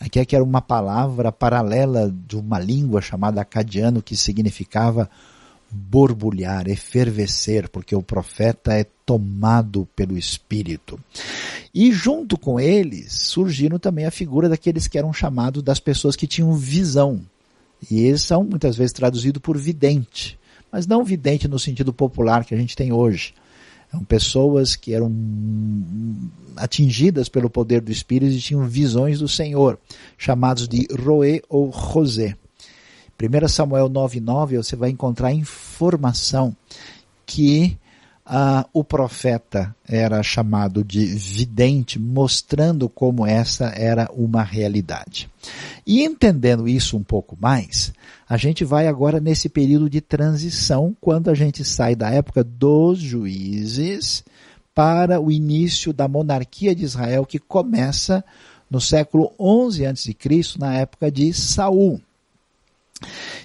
aqui 0.00 0.18
é 0.18 0.24
que 0.24 0.34
era 0.34 0.42
uma 0.42 0.62
palavra 0.62 1.30
paralela 1.30 2.10
de 2.26 2.36
uma 2.36 2.58
língua 2.58 3.02
chamada 3.02 3.38
acadiano 3.38 4.00
que 4.00 4.16
significava 4.16 5.10
borbulhar, 5.70 6.66
efervescer, 6.66 7.68
porque 7.68 7.94
o 7.94 8.02
profeta 8.02 8.72
é 8.72 8.86
tomado 9.04 9.86
pelo 9.94 10.16
Espírito. 10.16 10.98
E 11.74 11.92
junto 11.92 12.38
com 12.38 12.58
eles 12.58 13.12
surgiram 13.12 13.78
também 13.78 14.06
a 14.06 14.10
figura 14.10 14.48
daqueles 14.48 14.86
que 14.86 14.96
eram 14.96 15.12
chamados 15.12 15.62
das 15.62 15.80
pessoas 15.80 16.16
que 16.16 16.26
tinham 16.26 16.54
visão. 16.54 17.20
E 17.90 18.06
eles 18.06 18.22
são 18.22 18.42
muitas 18.42 18.74
vezes 18.74 18.94
traduzidos 18.94 19.42
por 19.42 19.58
vidente, 19.58 20.38
mas 20.74 20.88
não 20.88 21.04
vidente 21.04 21.46
no 21.46 21.56
sentido 21.56 21.92
popular 21.92 22.44
que 22.44 22.52
a 22.52 22.58
gente 22.58 22.74
tem 22.74 22.92
hoje. 22.92 23.32
São 23.92 24.02
pessoas 24.02 24.74
que 24.74 24.92
eram 24.92 25.08
atingidas 26.56 27.28
pelo 27.28 27.48
poder 27.48 27.80
do 27.80 27.92
Espírito 27.92 28.34
e 28.34 28.40
tinham 28.40 28.66
visões 28.66 29.20
do 29.20 29.28
Senhor, 29.28 29.78
chamados 30.18 30.66
de 30.66 30.88
Roé 30.92 31.40
ou 31.48 31.72
José. 31.72 32.36
1 33.22 33.48
Samuel 33.48 33.88
9,9 33.88 34.56
você 34.56 34.74
vai 34.74 34.90
encontrar 34.90 35.32
informação 35.32 36.56
que 37.24 37.78
ah, 38.26 38.66
o 38.72 38.82
profeta 38.82 39.74
era 39.86 40.22
chamado 40.22 40.82
de 40.82 41.04
vidente, 41.04 41.98
mostrando 41.98 42.88
como 42.88 43.26
essa 43.26 43.66
era 43.66 44.08
uma 44.12 44.42
realidade. 44.42 45.28
E 45.86 46.02
entendendo 46.02 46.66
isso 46.66 46.96
um 46.96 47.02
pouco 47.02 47.36
mais, 47.38 47.92
a 48.26 48.36
gente 48.38 48.64
vai 48.64 48.88
agora 48.88 49.20
nesse 49.20 49.48
período 49.48 49.90
de 49.90 50.00
transição, 50.00 50.96
quando 51.00 51.28
a 51.28 51.34
gente 51.34 51.64
sai 51.64 51.94
da 51.94 52.10
época 52.10 52.42
dos 52.42 52.98
juízes 52.98 54.24
para 54.74 55.20
o 55.20 55.30
início 55.30 55.92
da 55.92 56.08
monarquia 56.08 56.74
de 56.74 56.84
Israel, 56.84 57.26
que 57.26 57.38
começa 57.38 58.24
no 58.70 58.80
século 58.80 59.32
11 59.38 59.86
a.C., 59.86 60.16
na 60.58 60.74
época 60.74 61.10
de 61.10 61.32
Saul. 61.34 62.00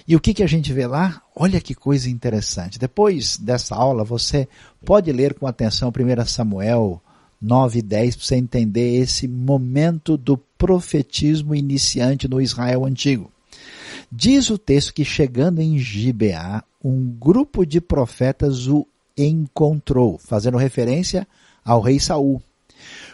E 0.06 0.16
o 0.16 0.20
que, 0.20 0.34
que 0.34 0.42
a 0.42 0.46
gente 0.46 0.72
vê 0.72 0.86
lá? 0.86 1.22
Olha 1.34 1.60
que 1.60 1.74
coisa 1.74 2.10
interessante. 2.10 2.78
Depois 2.78 3.36
dessa 3.36 3.74
aula, 3.74 4.04
você 4.04 4.48
pode 4.84 5.10
ler 5.12 5.34
com 5.34 5.46
atenção 5.46 5.90
1 5.90 6.26
Samuel 6.26 7.00
9 7.40 7.78
e 7.78 7.82
10 7.82 8.16
para 8.16 8.24
você 8.24 8.36
entender 8.36 8.96
esse 8.96 9.26
momento 9.26 10.16
do 10.16 10.36
profetismo 10.36 11.54
iniciante 11.54 12.28
no 12.28 12.40
Israel 12.40 12.84
antigo. 12.84 13.30
Diz 14.12 14.50
o 14.50 14.58
texto 14.58 14.92
que 14.92 15.04
chegando 15.04 15.60
em 15.60 15.78
Gibeá, 15.78 16.62
um 16.84 17.06
grupo 17.10 17.64
de 17.64 17.80
profetas 17.80 18.66
o 18.66 18.86
encontrou, 19.16 20.18
fazendo 20.18 20.56
referência 20.56 21.26
ao 21.64 21.80
rei 21.80 21.98
Saul. 22.00 22.42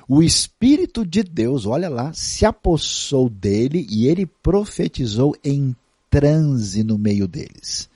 O 0.09 0.23
Espírito 0.23 1.05
de 1.05 1.23
Deus, 1.23 1.67
olha 1.67 1.88
lá, 1.88 2.12
se 2.12 2.47
apossou 2.47 3.29
dele 3.29 3.87
e 3.91 4.07
ele 4.07 4.25
profetizou 4.25 5.37
em 5.45 5.75
transe 6.11 6.83
no 6.83 6.99
meio 6.99 7.27
deles. 7.29 7.89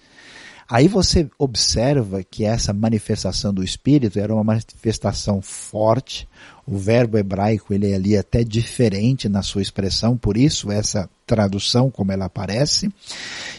Aí 0.71 0.87
você 0.87 1.29
observa 1.37 2.23
que 2.23 2.45
essa 2.45 2.73
manifestação 2.73 3.53
do 3.53 3.65
Espírito 3.65 4.21
era 4.21 4.33
uma 4.33 4.45
manifestação 4.45 5.43
forte. 5.43 6.29
O 6.65 6.79
verbo 6.79 7.19
hebraico 7.19 7.75
ele 7.75 7.91
é 7.91 7.97
ali 7.97 8.17
até 8.17 8.45
diferente 8.45 9.29
na 9.29 9.43
sua 9.43 9.63
expressão, 9.63 10.17
por 10.17 10.37
isso 10.37 10.71
essa 10.71 11.11
tradução 11.27 11.91
como 11.91 12.13
ela 12.13 12.27
aparece, 12.27 12.89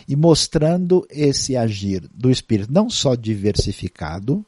e 0.08 0.16
mostrando 0.16 1.06
esse 1.10 1.58
agir 1.58 2.10
do 2.14 2.32
Espírito 2.32 2.72
não 2.72 2.90
só 2.90 3.14
diversificado, 3.14 4.46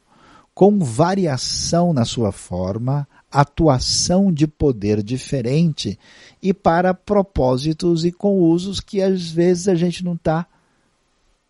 com 0.54 0.78
variação 0.78 1.92
na 1.92 2.06
sua 2.06 2.32
forma, 2.32 3.06
atuação 3.40 4.32
de 4.32 4.46
poder 4.46 5.02
diferente 5.02 5.98
e 6.42 6.54
para 6.54 6.94
propósitos 6.94 8.04
e 8.04 8.12
com 8.12 8.38
usos 8.38 8.80
que 8.80 9.02
às 9.02 9.30
vezes 9.30 9.68
a 9.68 9.74
gente 9.74 10.04
não 10.04 10.14
está 10.14 10.46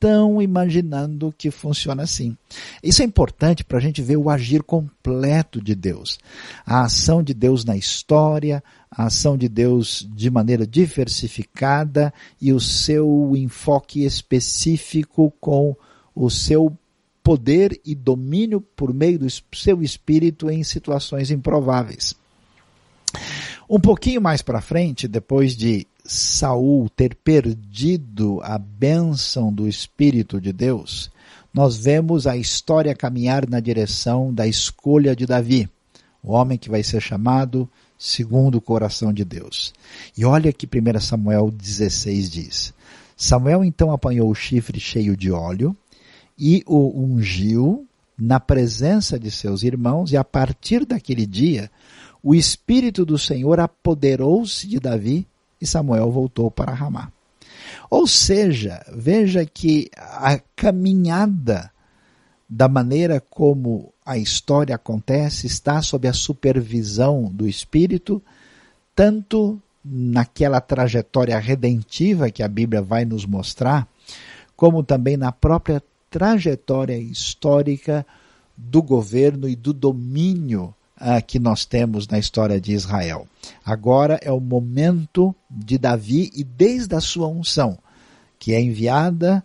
tão 0.00 0.42
imaginando 0.42 1.34
que 1.36 1.50
funciona 1.50 2.02
assim. 2.02 2.36
Isso 2.82 3.00
é 3.00 3.04
importante 3.04 3.64
para 3.64 3.78
a 3.78 3.80
gente 3.80 4.02
ver 4.02 4.16
o 4.16 4.28
agir 4.28 4.62
completo 4.62 5.62
de 5.62 5.74
Deus. 5.74 6.18
A 6.66 6.84
ação 6.84 7.22
de 7.22 7.32
Deus 7.32 7.64
na 7.64 7.76
história, 7.76 8.62
a 8.90 9.06
ação 9.06 9.36
de 9.36 9.48
Deus 9.48 10.06
de 10.14 10.30
maneira 10.30 10.66
diversificada 10.66 12.12
e 12.40 12.52
o 12.52 12.60
seu 12.60 13.32
enfoque 13.34 14.04
específico 14.04 15.32
com 15.40 15.74
o 16.14 16.30
seu 16.30 16.76
poder 17.24 17.80
e 17.86 17.94
domínio 17.94 18.60
por 18.60 18.92
meio 18.92 19.18
do 19.18 19.26
seu 19.52 19.82
espírito 19.82 20.50
em 20.50 20.62
situações 20.62 21.30
improváveis. 21.30 22.14
Um 23.68 23.80
pouquinho 23.80 24.20
mais 24.20 24.42
para 24.42 24.60
frente, 24.60 25.08
depois 25.08 25.56
de 25.56 25.86
Saul 26.04 26.90
ter 26.90 27.14
perdido 27.14 28.40
a 28.42 28.58
bênção 28.58 29.50
do 29.50 29.66
Espírito 29.66 30.38
de 30.38 30.52
Deus, 30.52 31.10
nós 31.52 31.78
vemos 31.78 32.26
a 32.26 32.36
história 32.36 32.94
caminhar 32.94 33.48
na 33.48 33.58
direção 33.58 34.32
da 34.32 34.46
escolha 34.46 35.16
de 35.16 35.24
Davi, 35.24 35.66
o 36.22 36.32
homem 36.32 36.58
que 36.58 36.68
vai 36.68 36.82
ser 36.82 37.00
chamado 37.00 37.66
segundo 37.96 38.56
o 38.56 38.60
coração 38.60 39.14
de 39.14 39.24
Deus. 39.24 39.72
E 40.16 40.26
olha 40.26 40.52
que 40.52 40.66
1 40.66 41.00
Samuel 41.00 41.50
16 41.50 42.30
diz: 42.30 42.74
Samuel 43.16 43.64
então 43.64 43.92
apanhou 43.92 44.28
o 44.28 44.34
chifre 44.34 44.78
cheio 44.78 45.16
de 45.16 45.30
óleo 45.30 45.74
e 46.38 46.62
o 46.66 47.00
ungiu 47.00 47.86
na 48.16 48.38
presença 48.38 49.18
de 49.18 49.30
seus 49.30 49.62
irmãos, 49.62 50.12
e 50.12 50.16
a 50.16 50.24
partir 50.24 50.84
daquele 50.84 51.26
dia, 51.26 51.70
o 52.22 52.34
Espírito 52.34 53.04
do 53.04 53.18
Senhor 53.18 53.60
apoderou-se 53.60 54.66
de 54.66 54.78
Davi 54.78 55.26
e 55.60 55.66
Samuel 55.66 56.10
voltou 56.10 56.50
para 56.50 56.72
Ramá. 56.72 57.10
Ou 57.90 58.06
seja, 58.06 58.84
veja 58.92 59.44
que 59.44 59.90
a 59.96 60.38
caminhada 60.56 61.70
da 62.48 62.68
maneira 62.68 63.20
como 63.20 63.92
a 64.04 64.16
história 64.16 64.74
acontece 64.74 65.46
está 65.46 65.80
sob 65.82 66.06
a 66.06 66.12
supervisão 66.12 67.30
do 67.32 67.48
Espírito, 67.48 68.22
tanto 68.94 69.60
naquela 69.84 70.60
trajetória 70.60 71.38
redentiva 71.38 72.30
que 72.30 72.42
a 72.42 72.48
Bíblia 72.48 72.80
vai 72.80 73.04
nos 73.04 73.26
mostrar, 73.26 73.88
como 74.56 74.82
também 74.82 75.16
na 75.16 75.32
própria 75.32 75.82
trajetória 76.14 76.96
histórica 76.96 78.06
do 78.56 78.80
governo 78.80 79.48
e 79.48 79.56
do 79.56 79.72
domínio 79.72 80.72
uh, 80.96 81.20
que 81.26 81.40
nós 81.40 81.64
temos 81.64 82.06
na 82.06 82.20
história 82.20 82.60
de 82.60 82.72
Israel. 82.72 83.26
Agora 83.66 84.20
é 84.22 84.30
o 84.30 84.38
momento 84.38 85.34
de 85.50 85.76
Davi 85.76 86.30
e 86.32 86.44
desde 86.44 86.94
a 86.94 87.00
sua 87.00 87.26
unção, 87.26 87.76
que 88.38 88.54
é 88.54 88.60
enviada 88.60 89.44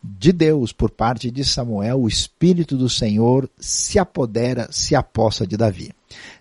de 0.00 0.30
Deus 0.30 0.72
por 0.72 0.88
parte 0.88 1.32
de 1.32 1.44
Samuel, 1.44 2.02
o 2.02 2.06
Espírito 2.06 2.76
do 2.76 2.88
Senhor 2.88 3.50
se 3.58 3.98
apodera, 3.98 4.68
se 4.70 4.94
aposta 4.94 5.44
de 5.44 5.56
Davi. 5.56 5.90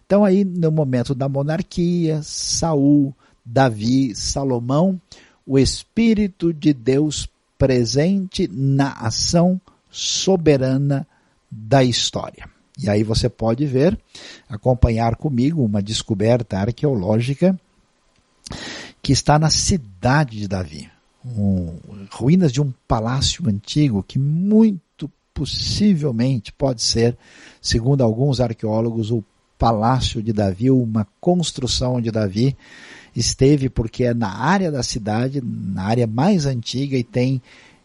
Então 0.06 0.24
aí 0.24 0.46
no 0.46 0.72
momento 0.72 1.16
da 1.16 1.28
monarquia, 1.28 2.22
Saul, 2.22 3.12
Davi, 3.44 4.14
Salomão, 4.14 5.02
o 5.48 5.58
Espírito 5.58 6.54
de 6.54 6.74
Deus 6.76 7.28
presente 7.64 8.46
na 8.52 8.92
ação 8.92 9.60
soberana 9.90 11.08
da 11.50 11.82
história. 11.82 12.46
E 12.78 12.90
aí 12.90 13.04
você 13.04 13.30
pode 13.30 13.66
ver, 13.66 13.98
acompanhar 14.50 15.16
comigo 15.16 15.64
uma 15.64 15.82
descoberta 15.82 16.58
arqueológica 16.58 17.58
que 19.02 19.14
está 19.14 19.40
na 19.40 19.50
cidade 19.50 20.40
de 20.40 20.48
Davi. 20.50 20.90
Um, 21.26 21.80
ruínas 22.12 22.52
de 22.52 22.62
um 22.62 22.74
palácio 22.86 23.48
antigo 23.48 24.04
que 24.04 24.20
muito 24.20 25.10
possivelmente 25.34 26.52
pode 26.52 26.82
ser, 26.82 27.18
segundo 27.62 28.04
alguns 28.04 28.42
arqueólogos, 28.42 29.10
o 29.10 29.24
palácio 29.58 30.22
de 30.22 30.34
Davi, 30.34 30.70
uma 30.70 31.08
construção 31.22 32.02
de 32.02 32.12
Davi 32.12 32.58
esteve 33.16 33.70
porque 33.70 34.06
é 34.06 34.14
na 34.14 34.30
área 34.30 34.72
da 34.72 34.84
cidade, 34.84 35.42
na 35.44 35.84
área 35.84 36.08
mais 36.08 36.46
antiga 36.46 36.98
e 36.98 37.04
tem 37.04 37.42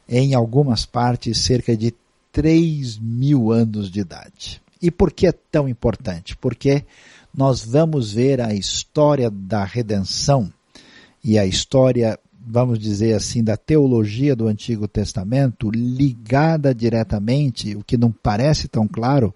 em 0.08 0.34
algumas 0.34 0.86
partes 0.86 1.38
cerca 1.38 1.76
de 1.76 1.94
3 2.32 2.98
mil 2.98 3.50
anos 3.50 3.90
de 3.90 4.00
idade. 4.00 4.62
E 4.80 4.90
por 4.90 5.12
que 5.12 5.26
é 5.26 5.32
tão 5.32 5.68
importante? 5.68 6.36
Porque 6.36 6.84
nós 7.34 7.64
vamos 7.64 8.12
ver 8.12 8.40
a 8.40 8.54
história 8.54 9.30
da 9.30 9.64
redenção 9.64 10.52
e 11.22 11.38
a 11.38 11.44
história, 11.44 12.18
vamos 12.40 12.78
dizer 12.78 13.14
assim, 13.14 13.42
da 13.42 13.56
teologia 13.56 14.34
do 14.34 14.46
Antigo 14.46 14.88
Testamento 14.88 15.70
ligada 15.70 16.74
diretamente, 16.74 17.76
o 17.76 17.82
que 17.84 17.96
não 17.96 18.10
parece 18.10 18.68
tão 18.68 18.86
claro, 18.86 19.34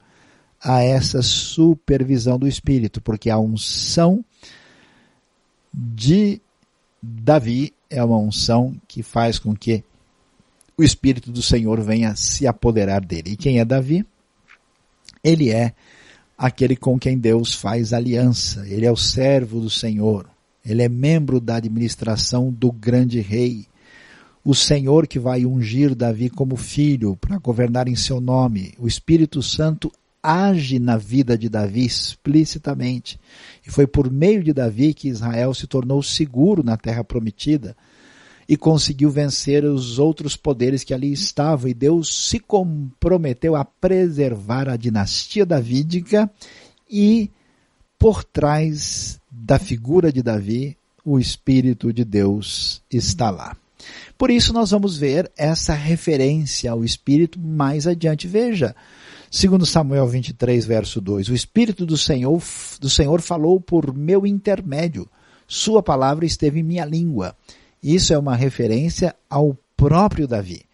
a 0.63 0.81
essa 0.81 1.23
supervisão 1.23 2.39
do 2.39 2.47
Espírito, 2.47 3.01
porque 3.01 3.29
a 3.29 3.39
unção 3.39 4.25
de 5.73 6.41
Davi 7.03 7.73
é 7.89 8.03
uma 8.03 8.19
unção 8.19 8.75
que 8.87 9.03
faz 9.03 9.39
com 9.39 9.55
que 9.55 9.83
o 10.77 10.83
Espírito 10.83 11.31
do 11.31 11.43
Senhor 11.43 11.81
venha 11.81 12.15
se 12.17 12.47
apoderar 12.47 13.05
dele. 13.05 13.33
E 13.33 13.37
quem 13.37 13.59
é 13.59 13.65
Davi? 13.65 14.05
Ele 15.23 15.51
é 15.51 15.75
aquele 16.37 16.75
com 16.77 16.99
quem 16.99 17.19
Deus 17.19 17.55
faz 17.55 17.93
aliança. 17.93 18.67
Ele 18.67 18.87
é 18.87 18.91
o 18.91 18.97
servo 18.97 19.61
do 19.61 19.71
Senhor. 19.71 20.29
Ele 20.65 20.83
é 20.83 20.89
membro 20.89 21.41
da 21.41 21.57
administração 21.57 22.51
do 22.51 22.73
grande 22.73 23.21
rei. 23.21 23.67
O 24.45 24.55
Senhor 24.55 25.07
que 25.07 25.19
vai 25.19 25.47
ungir 25.47 25.95
Davi 25.95 26.29
como 26.29 26.57
filho 26.57 27.17
para 27.17 27.39
governar 27.39 27.87
em 27.87 27.95
seu 27.95 28.21
nome. 28.21 28.75
O 28.79 28.89
Espírito 28.89 29.43
Santo 29.43 29.93
age 30.23 30.79
na 30.79 30.97
vida 30.97 31.37
de 31.37 31.49
Davi 31.49 31.85
explicitamente. 31.85 33.19
E 33.67 33.71
foi 33.71 33.87
por 33.87 34.11
meio 34.11 34.43
de 34.43 34.53
Davi 34.53 34.95
que 34.95 35.09
Israel 35.09 35.53
se 35.53 35.67
tornou 35.67 36.03
seguro 36.03 36.63
na 36.63 36.77
terra 36.77 37.03
prometida 37.03 37.77
e 38.49 38.57
conseguiu 38.57 39.11
vencer 39.11 39.65
os 39.65 39.99
outros 39.99 40.37
poderes 40.37 40.85
que 40.85 40.95
ali 40.95 41.13
estavam. 41.13 41.69
E 41.69 41.75
Deus 41.75 42.29
se 42.29 42.39
comprometeu 42.39 43.57
a 43.57 43.65
preservar 43.65 44.69
a 44.69 44.77
dinastia 44.77 45.45
davídica 45.45 46.31
e 46.89 47.31
por 47.99 48.25
trás 48.25 49.21
da 49.31 49.59
figura 49.59 50.13
de 50.13 50.23
Davi, 50.23 50.77
o 51.05 51.19
Espírito 51.19 51.93
de 51.93 52.05
Deus 52.05 52.83
está 52.91 53.31
lá. 53.31 53.57
Por 54.19 54.31
isso 54.31 54.53
nós 54.53 54.71
vamos 54.71 54.97
ver 54.97 55.31
essa 55.37 55.73
referência 55.73 56.71
ao 56.71 56.85
Espírito 56.85 57.41
mais 57.41 57.87
adiante. 57.87 58.29
Veja, 58.29 58.75
segundo 59.33 59.65
Samuel 59.65 60.07
23, 60.07 60.67
verso 60.67 61.01
2, 61.01 61.31
o 61.31 61.35
Espírito 61.35 61.87
do 61.87 61.97
Senhor, 61.97 62.41
do 62.79 62.91
Senhor 62.91 63.23
falou 63.23 63.59
por 63.59 63.97
meu 63.97 64.27
intermédio, 64.27 65.09
sua 65.49 65.83
palavra 65.83 66.27
esteve 66.27 66.61
em 66.61 66.63
minha 66.63 66.85
língua. 66.85 67.35
Isso 67.83 68.13
é 68.13 68.19
uma 68.19 68.37
referência 68.37 69.17
ao 69.29 69.57
próprio 69.75 70.29
Davi. 70.29 70.67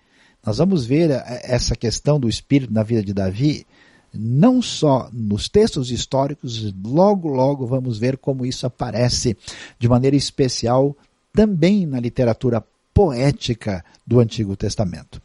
Nós 0.45 0.59
vamos 0.59 0.85
ver 0.85 1.11
eh, 1.11 1.43
essa 1.45 1.77
questão 1.77 2.19
do 2.19 2.29
Espírito 2.29 2.73
na 2.73 2.83
vida 2.83 3.03
de 3.03 3.15
Davi, 3.15 3.65
não 4.13 4.61
só 4.61 5.09
nos 5.13 5.49
textos 5.49 5.91
históricos, 5.93 6.75
logo, 6.85 7.29
logo 7.29 7.65
vamos 7.65 7.97
ver 7.97 8.17
como 8.19 8.45
isso 8.45 8.67
aparece 8.67 9.37
de 9.79 9.89
maneira 9.89 10.17
especial 10.17 10.97
também 11.33 11.87
na 11.87 12.01
literatura 12.01 12.65
poética 12.93 13.85
do 14.05 14.19
Antigo 14.19 14.57
Testamento. 14.57 15.23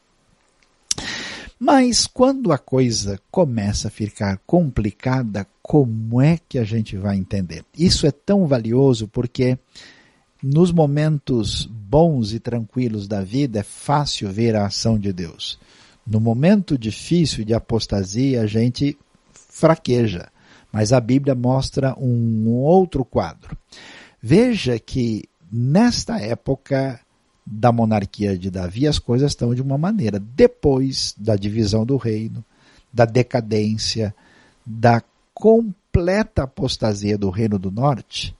Mas 1.66 2.06
quando 2.06 2.52
a 2.52 2.58
coisa 2.58 3.18
começa 3.32 3.88
a 3.88 3.92
ficar 3.92 4.38
complicada, 4.46 5.48
como 5.62 6.22
é 6.22 6.38
que 6.38 6.60
a 6.60 6.66
gente 6.66 6.98
vai 6.98 7.16
entender? 7.16 7.64
Isso 7.74 8.06
é 8.06 8.12
tão 8.12 8.46
valioso 8.46 9.08
porque 9.08 9.58
nos 10.44 10.74
momentos 10.74 11.66
bons 11.66 12.34
e 12.34 12.40
tranquilos 12.42 13.08
da 13.08 13.24
vida 13.24 13.62
é 13.62 13.64
fácil 13.64 14.30
ver 14.30 14.58
a 14.58 14.66
ação 14.66 15.00
de 15.00 15.14
Deus. 15.14 15.58
No 16.06 16.20
momento 16.20 16.78
difícil 16.78 17.46
de 17.46 17.54
apostasia, 17.54 18.42
a 18.42 18.46
gente 18.46 18.98
fraqueja. 19.32 20.28
Mas 20.70 20.92
a 20.92 21.00
Bíblia 21.00 21.34
mostra 21.34 21.96
um 21.98 22.50
outro 22.50 23.06
quadro. 23.06 23.58
Veja 24.22 24.78
que 24.78 25.24
nesta 25.50 26.20
época 26.20 27.00
da 27.46 27.72
monarquia 27.72 28.38
de 28.38 28.50
Davi, 28.50 28.88
as 28.88 29.00
coisas 29.00 29.32
estão 29.32 29.54
de 29.54 29.62
uma 29.62 29.78
maneira. 29.78 30.20
Depois 30.20 31.14
da 31.18 31.36
divisão 31.36 31.86
do 31.86 31.98
reino, 31.98 32.44
da 32.92 33.06
decadência, 33.06 34.16
da 34.66 35.02
completa 35.34 36.44
apostasia 36.44 37.18
do 37.18 37.30
reino 37.30 37.60
do 37.60 37.72
norte, 37.72 38.36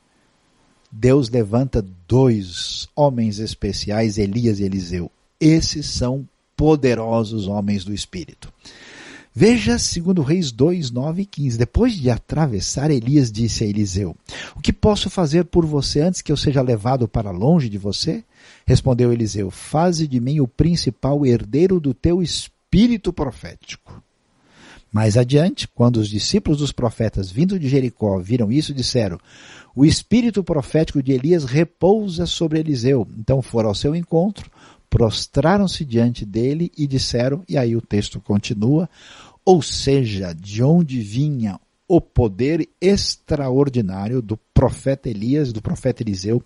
Deus 0.92 1.30
levanta 1.30 1.84
dois 2.08 2.88
homens 2.96 3.40
especiais, 3.40 4.18
Elias 4.18 4.60
e 4.60 4.64
Eliseu. 4.64 5.12
Esses 5.40 5.88
são 5.88 6.28
poderosos 6.56 7.48
homens 7.48 7.84
do 7.84 7.94
Espírito. 7.94 8.54
Veja, 9.36 9.80
segundo 9.80 10.22
Reis 10.22 10.52
2, 10.52 10.92
9 10.92 11.24
e 11.24 11.26
15. 11.26 11.58
Depois 11.58 11.94
de 11.94 12.12
atravessar, 12.12 12.92
Elias 12.92 13.32
disse 13.32 13.64
a 13.64 13.68
Eliseu: 13.68 14.16
O 14.56 14.62
que 14.62 14.72
posso 14.72 15.10
fazer 15.10 15.46
por 15.46 15.66
você 15.66 16.02
antes 16.02 16.22
que 16.22 16.32
eu 16.32 16.38
seja 16.38 16.62
levado 16.62 17.08
para 17.08 17.32
longe 17.32 17.68
de 17.68 17.80
você? 17.80 18.24
Respondeu 18.66 19.12
Eliseu: 19.12 19.52
Faze 19.52 20.08
de 20.08 20.20
mim 20.20 20.40
o 20.40 20.48
principal 20.48 21.26
herdeiro 21.26 21.80
do 21.80 21.94
teu 21.94 22.22
espírito 22.22 23.12
profético. 23.12 24.02
Mais 24.92 25.18
adiante, 25.18 25.68
quando 25.68 25.98
os 25.98 26.08
discípulos 26.08 26.60
dos 26.60 26.72
profetas 26.72 27.32
vindo 27.32 27.58
de 27.58 27.68
Jericó 27.68 28.20
viram 28.20 28.52
isso, 28.52 28.74
disseram: 28.74 29.20
O 29.76 29.84
espírito 29.84 30.44
profético 30.44 31.02
de 31.02 31.12
Elias 31.12 31.46
repousa 31.46 32.26
sobre 32.26 32.60
Eliseu. 32.60 33.08
Então 33.18 33.42
foram 33.42 33.70
ao 33.70 33.76
seu 33.76 33.96
encontro, 33.96 34.52
prostraram-se 34.90 35.84
diante 35.84 36.24
dele 36.24 36.72
e 36.78 36.86
disseram, 36.86 37.44
e 37.50 37.58
aí 37.58 37.76
o 37.76 37.82
texto 37.82 38.22
continua, 38.22 38.88
ou 39.44 39.62
seja, 39.62 40.32
de 40.34 40.62
onde 40.62 41.02
vinha 41.02 41.60
o 41.88 42.00
poder 42.00 42.68
extraordinário 42.80 44.22
do 44.22 44.38
profeta 44.54 45.10
Elias, 45.10 45.52
do 45.52 45.62
profeta 45.62 46.02
Eliseu, 46.02 46.42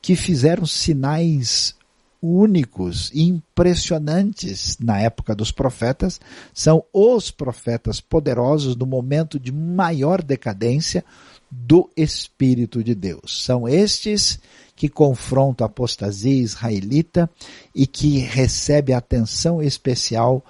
que 0.00 0.16
fizeram 0.16 0.66
sinais 0.66 1.74
únicos 2.20 3.10
e 3.12 3.22
impressionantes 3.22 4.78
na 4.78 5.00
época 5.00 5.34
dos 5.34 5.50
profetas, 5.50 6.20
são 6.54 6.84
os 6.92 7.32
profetas 7.32 8.00
poderosos 8.00 8.76
no 8.76 8.86
momento 8.86 9.40
de 9.40 9.50
maior 9.50 10.22
decadência 10.22 11.04
do 11.50 11.90
Espírito 11.96 12.82
de 12.82 12.94
Deus. 12.94 13.42
São 13.44 13.68
estes 13.68 14.38
que 14.76 14.88
confrontam 14.88 15.64
a 15.64 15.68
apostasia 15.68 16.42
israelita 16.42 17.28
e 17.74 17.86
que 17.86 18.18
recebe 18.18 18.92
atenção 18.92 19.60
especial 19.60 20.44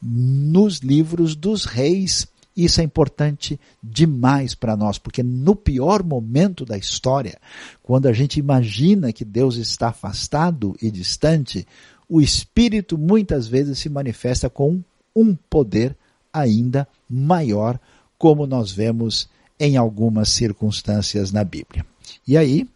nos 0.00 0.78
livros 0.78 1.34
dos 1.34 1.64
reis 1.64 2.28
Isso 2.58 2.80
é 2.80 2.84
importante 2.84 3.60
demais 3.80 4.52
para 4.52 4.76
nós, 4.76 4.98
porque 4.98 5.22
no 5.22 5.54
pior 5.54 6.02
momento 6.02 6.64
da 6.64 6.76
história, 6.76 7.38
quando 7.84 8.08
a 8.08 8.12
gente 8.12 8.40
imagina 8.40 9.12
que 9.12 9.24
Deus 9.24 9.54
está 9.54 9.90
afastado 9.90 10.76
e 10.82 10.90
distante, 10.90 11.64
o 12.08 12.20
Espírito 12.20 12.98
muitas 12.98 13.46
vezes 13.46 13.78
se 13.78 13.88
manifesta 13.88 14.50
com 14.50 14.82
um 15.14 15.36
poder 15.48 15.96
ainda 16.32 16.88
maior, 17.08 17.78
como 18.18 18.44
nós 18.44 18.72
vemos 18.72 19.30
em 19.60 19.76
algumas 19.76 20.28
circunstâncias 20.28 21.30
na 21.30 21.44
Bíblia. 21.44 21.86
E 22.26 22.36
aí, 22.36 22.68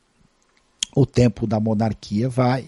o 0.95 1.07
tempo 1.07 1.47
da 1.47 1.59
monarquia 1.59 2.29
vai, 2.29 2.67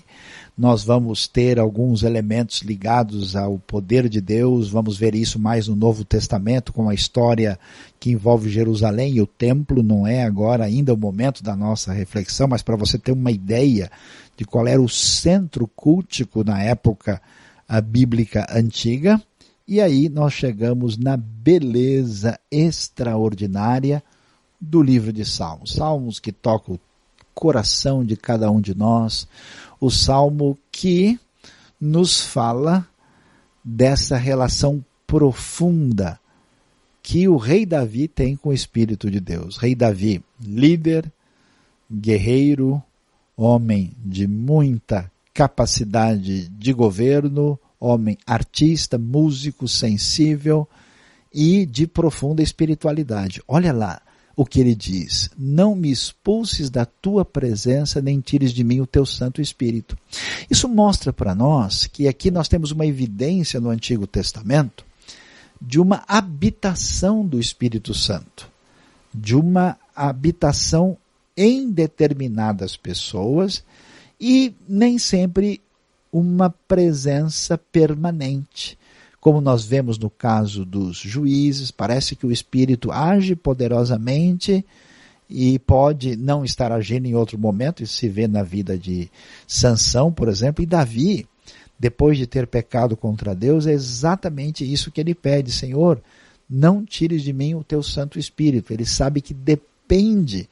nós 0.57 0.85
vamos 0.85 1.27
ter 1.27 1.59
alguns 1.59 2.05
elementos 2.05 2.63
ligados 2.63 3.35
ao 3.35 3.59
poder 3.59 4.09
de 4.09 4.21
Deus, 4.21 4.69
vamos 4.69 4.97
ver 4.97 5.15
isso 5.15 5.39
mais 5.39 5.67
no 5.67 5.75
Novo 5.75 6.05
Testamento, 6.05 6.73
com 6.73 6.89
a 6.89 6.95
história 6.95 7.59
que 7.99 8.13
envolve 8.13 8.49
Jerusalém 8.49 9.15
e 9.15 9.21
o 9.21 9.27
templo, 9.27 9.83
não 9.83 10.07
é 10.07 10.23
agora 10.23 10.65
ainda 10.65 10.95
o 10.95 10.97
momento 10.97 11.43
da 11.43 11.57
nossa 11.57 11.93
reflexão, 11.93 12.47
mas 12.47 12.63
para 12.63 12.77
você 12.77 12.99
ter 12.99 13.13
uma 13.13 13.33
ideia 13.33 13.91
de 14.37 14.45
qual 14.45 14.67
era 14.67 14.81
o 14.81 14.89
centro 14.89 15.67
cultico 15.67 16.45
na 16.45 16.63
época 16.63 17.21
bíblica 17.85 18.47
antiga, 18.51 19.21
e 19.67 19.81
aí 19.81 20.09
nós 20.09 20.35
chegamos 20.35 20.97
na 20.97 21.17
beleza 21.17 22.39
extraordinária 22.51 24.03
do 24.61 24.83
livro 24.83 25.13
de 25.13 25.25
Salmos. 25.25 25.73
Salmos 25.73 26.21
que 26.21 26.31
tocam 26.31 26.75
o 26.75 26.81
coração 27.35 28.05
de 28.05 28.17
cada 28.17 28.51
um 28.51 28.61
de 28.61 28.75
nós. 28.75 29.29
O 29.81 29.91
salmo 29.91 30.57
que 30.71 31.19
nos 31.81 32.21
fala 32.21 32.87
dessa 33.63 34.17
relação 34.17 34.85
profunda 35.07 36.19
que 37.03 37.29
o 37.29 37.37
rei 37.37 37.67
Davi 37.67 38.09
tem 38.09 38.35
com 38.35 38.49
o 38.49 38.53
Espírito 38.53 39.11
de 39.11 39.21
Deus. 39.21 39.59
Rei 39.59 39.75
Davi, 39.75 40.23
líder, 40.41 41.13
guerreiro, 41.93 42.83
homem 43.37 43.93
de 43.99 44.27
muita 44.27 45.11
capacidade 45.35 46.49
de 46.49 46.73
governo, 46.73 47.59
homem 47.79 48.17
artista, 48.27 48.97
músico, 48.97 49.69
sensível 49.69 50.67
e 51.33 51.67
de 51.67 51.87
profunda 51.87 52.43
espiritualidade. 52.43 53.43
Olha 53.47 53.73
lá 53.73 54.01
o 54.37 54.45
que 54.45 54.61
ele 54.61 54.75
diz: 54.75 55.31
Não 55.39 55.75
me 55.75 55.91
expulses 55.91 56.71
da 56.71 56.85
tua 56.85 57.25
presença, 57.25 58.01
nem 58.01 58.21
tires 58.21 58.53
de 58.53 58.65
mim 58.65 58.81
o 58.81 58.87
teu 58.87 59.07
Santo 59.07 59.41
Espírito. 59.41 59.97
Isso 60.51 60.69
mostra 60.69 61.13
para 61.13 61.35
nós 61.35 61.87
que 61.87 62.09
aqui 62.09 62.31
nós 62.31 62.49
temos 62.49 62.71
uma 62.71 62.87
evidência 62.87 63.61
no 63.61 63.71
Antigo 63.71 64.07
Testamento 64.07 64.85
de 65.61 65.81
uma 65.81 66.05
habitação 66.07 67.27
do 67.27 67.39
Espírito 67.39 67.95
Santo, 67.95 68.51
de 69.13 69.35
uma 69.35 69.79
habitação 69.95 70.97
em 71.37 71.71
determinadas 71.71 72.77
pessoas 72.77 73.65
e 74.21 74.55
nem 74.69 74.99
sempre 74.99 75.61
uma 76.13 76.51
presença 76.51 77.59
permanente. 77.59 78.79
Como 79.25 79.41
nós 79.41 79.65
vemos 79.65 79.99
no 79.99 80.11
caso 80.11 80.67
dos 80.67 80.99
juízes, 80.99 81.71
parece 81.71 82.15
que 82.15 82.27
o 82.27 82.31
Espírito 82.31 82.93
age 82.93 83.35
poderosamente 83.35 84.63
e 85.31 85.59
pode 85.61 86.15
não 86.15 86.45
estar 86.45 86.71
agindo 86.71 87.07
em 87.07 87.15
outro 87.15 87.39
momento, 87.39 87.83
isso 87.83 87.95
se 87.95 88.07
vê 88.07 88.29
na 88.29 88.43
vida 88.43 88.77
de 88.77 89.11
Sansão, 89.47 90.13
por 90.13 90.29
exemplo, 90.29 90.63
e 90.63 90.67
Davi, 90.67 91.27
depois 91.79 92.19
de 92.19 92.27
ter 92.27 92.47
pecado 92.47 92.99
contra 92.99 93.35
Deus, 93.35 93.67
é 93.67 93.73
exatamente 93.73 94.71
isso 94.71 94.91
que 94.91 95.01
ele 95.01 95.15
pede, 95.15 95.51
Senhor, 95.51 96.03
não 96.47 96.85
tires 96.85 97.23
de 97.23 97.33
mim 97.33 97.55
o 97.55 97.65
teu 97.65 97.83
Santo 97.83 98.19
Espírito. 98.19 98.75
Ele 98.75 98.85
sabe 98.85 99.23
que 99.23 99.33
depende 99.33 100.51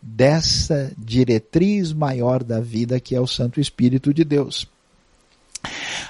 dessa 0.00 0.90
diretriz 0.96 1.92
maior 1.92 2.42
da 2.42 2.58
vida 2.58 2.98
que 2.98 3.14
é 3.14 3.20
o 3.20 3.26
Santo 3.26 3.60
Espírito 3.60 4.14
de 4.14 4.24
Deus 4.24 4.66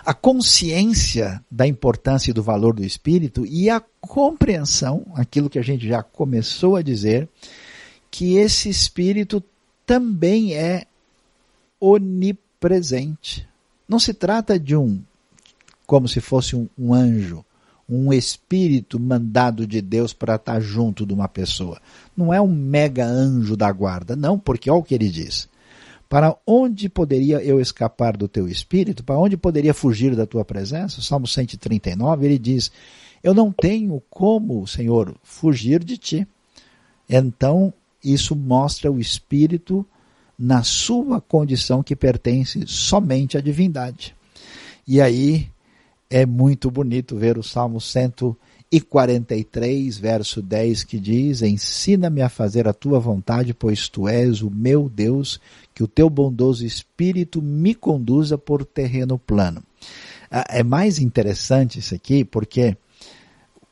a 0.04 0.12
consciência 0.12 1.42
da 1.50 1.66
importância 1.66 2.30
e 2.30 2.34
do 2.34 2.42
valor 2.42 2.74
do 2.74 2.84
espírito 2.84 3.46
e 3.46 3.70
a 3.70 3.82
compreensão, 4.00 5.06
aquilo 5.14 5.50
que 5.50 5.58
a 5.58 5.62
gente 5.62 5.86
já 5.88 6.02
começou 6.02 6.76
a 6.76 6.82
dizer, 6.82 7.28
que 8.10 8.36
esse 8.36 8.68
espírito 8.68 9.42
também 9.86 10.54
é 10.54 10.86
onipresente. 11.80 13.48
Não 13.88 13.98
se 13.98 14.14
trata 14.14 14.58
de 14.58 14.76
um, 14.76 15.02
como 15.86 16.08
se 16.08 16.20
fosse 16.20 16.56
um, 16.56 16.68
um 16.78 16.94
anjo, 16.94 17.44
um 17.88 18.12
espírito 18.12 18.98
mandado 18.98 19.66
de 19.66 19.82
Deus 19.82 20.12
para 20.12 20.36
estar 20.36 20.60
junto 20.60 21.04
de 21.04 21.12
uma 21.12 21.28
pessoa. 21.28 21.80
Não 22.16 22.32
é 22.32 22.40
um 22.40 22.48
mega 22.48 23.04
anjo 23.04 23.56
da 23.56 23.70
guarda, 23.70 24.16
não, 24.16 24.38
porque 24.38 24.70
olha 24.70 24.80
o 24.80 24.82
que 24.82 24.94
ele 24.94 25.08
diz. 25.08 25.48
Para 26.08 26.36
onde 26.46 26.88
poderia 26.88 27.42
eu 27.42 27.60
escapar 27.60 28.16
do 28.16 28.28
teu 28.28 28.46
espírito? 28.48 29.02
Para 29.02 29.18
onde 29.18 29.36
poderia 29.36 29.74
fugir 29.74 30.14
da 30.14 30.26
tua 30.26 30.44
presença? 30.44 31.02
Salmo 31.02 31.26
139, 31.26 32.26
ele 32.26 32.38
diz: 32.38 32.70
Eu 33.22 33.34
não 33.34 33.50
tenho 33.50 34.02
como, 34.10 34.66
Senhor, 34.66 35.14
fugir 35.22 35.82
de 35.82 35.96
ti. 35.96 36.26
Então, 37.08 37.72
isso 38.02 38.36
mostra 38.36 38.90
o 38.92 39.00
espírito 39.00 39.86
na 40.38 40.62
sua 40.62 41.20
condição 41.20 41.82
que 41.82 41.96
pertence 41.96 42.66
somente 42.66 43.38
à 43.38 43.40
divindade. 43.40 44.14
E 44.86 45.00
aí 45.00 45.48
é 46.10 46.26
muito 46.26 46.70
bonito 46.70 47.16
ver 47.16 47.38
o 47.38 47.42
Salmo 47.42 47.80
143, 48.80 49.98
verso 49.98 50.42
10, 50.42 50.84
que 50.84 50.98
diz: 50.98 51.42
Ensina-me 51.42 52.22
a 52.22 52.28
fazer 52.28 52.66
a 52.66 52.72
tua 52.72 52.98
vontade, 52.98 53.54
pois 53.54 53.88
tu 53.88 54.08
és 54.08 54.42
o 54.42 54.50
meu 54.50 54.88
Deus 54.88 55.40
que 55.74 55.82
o 55.82 55.88
teu 55.88 56.08
bondoso 56.08 56.64
espírito 56.64 57.42
me 57.42 57.74
conduza 57.74 58.38
por 58.38 58.64
terreno 58.64 59.18
plano. 59.18 59.62
Ah, 60.30 60.44
é 60.48 60.62
mais 60.62 60.98
interessante 60.98 61.78
isso 61.78 61.94
aqui 61.94 62.24
porque 62.24 62.76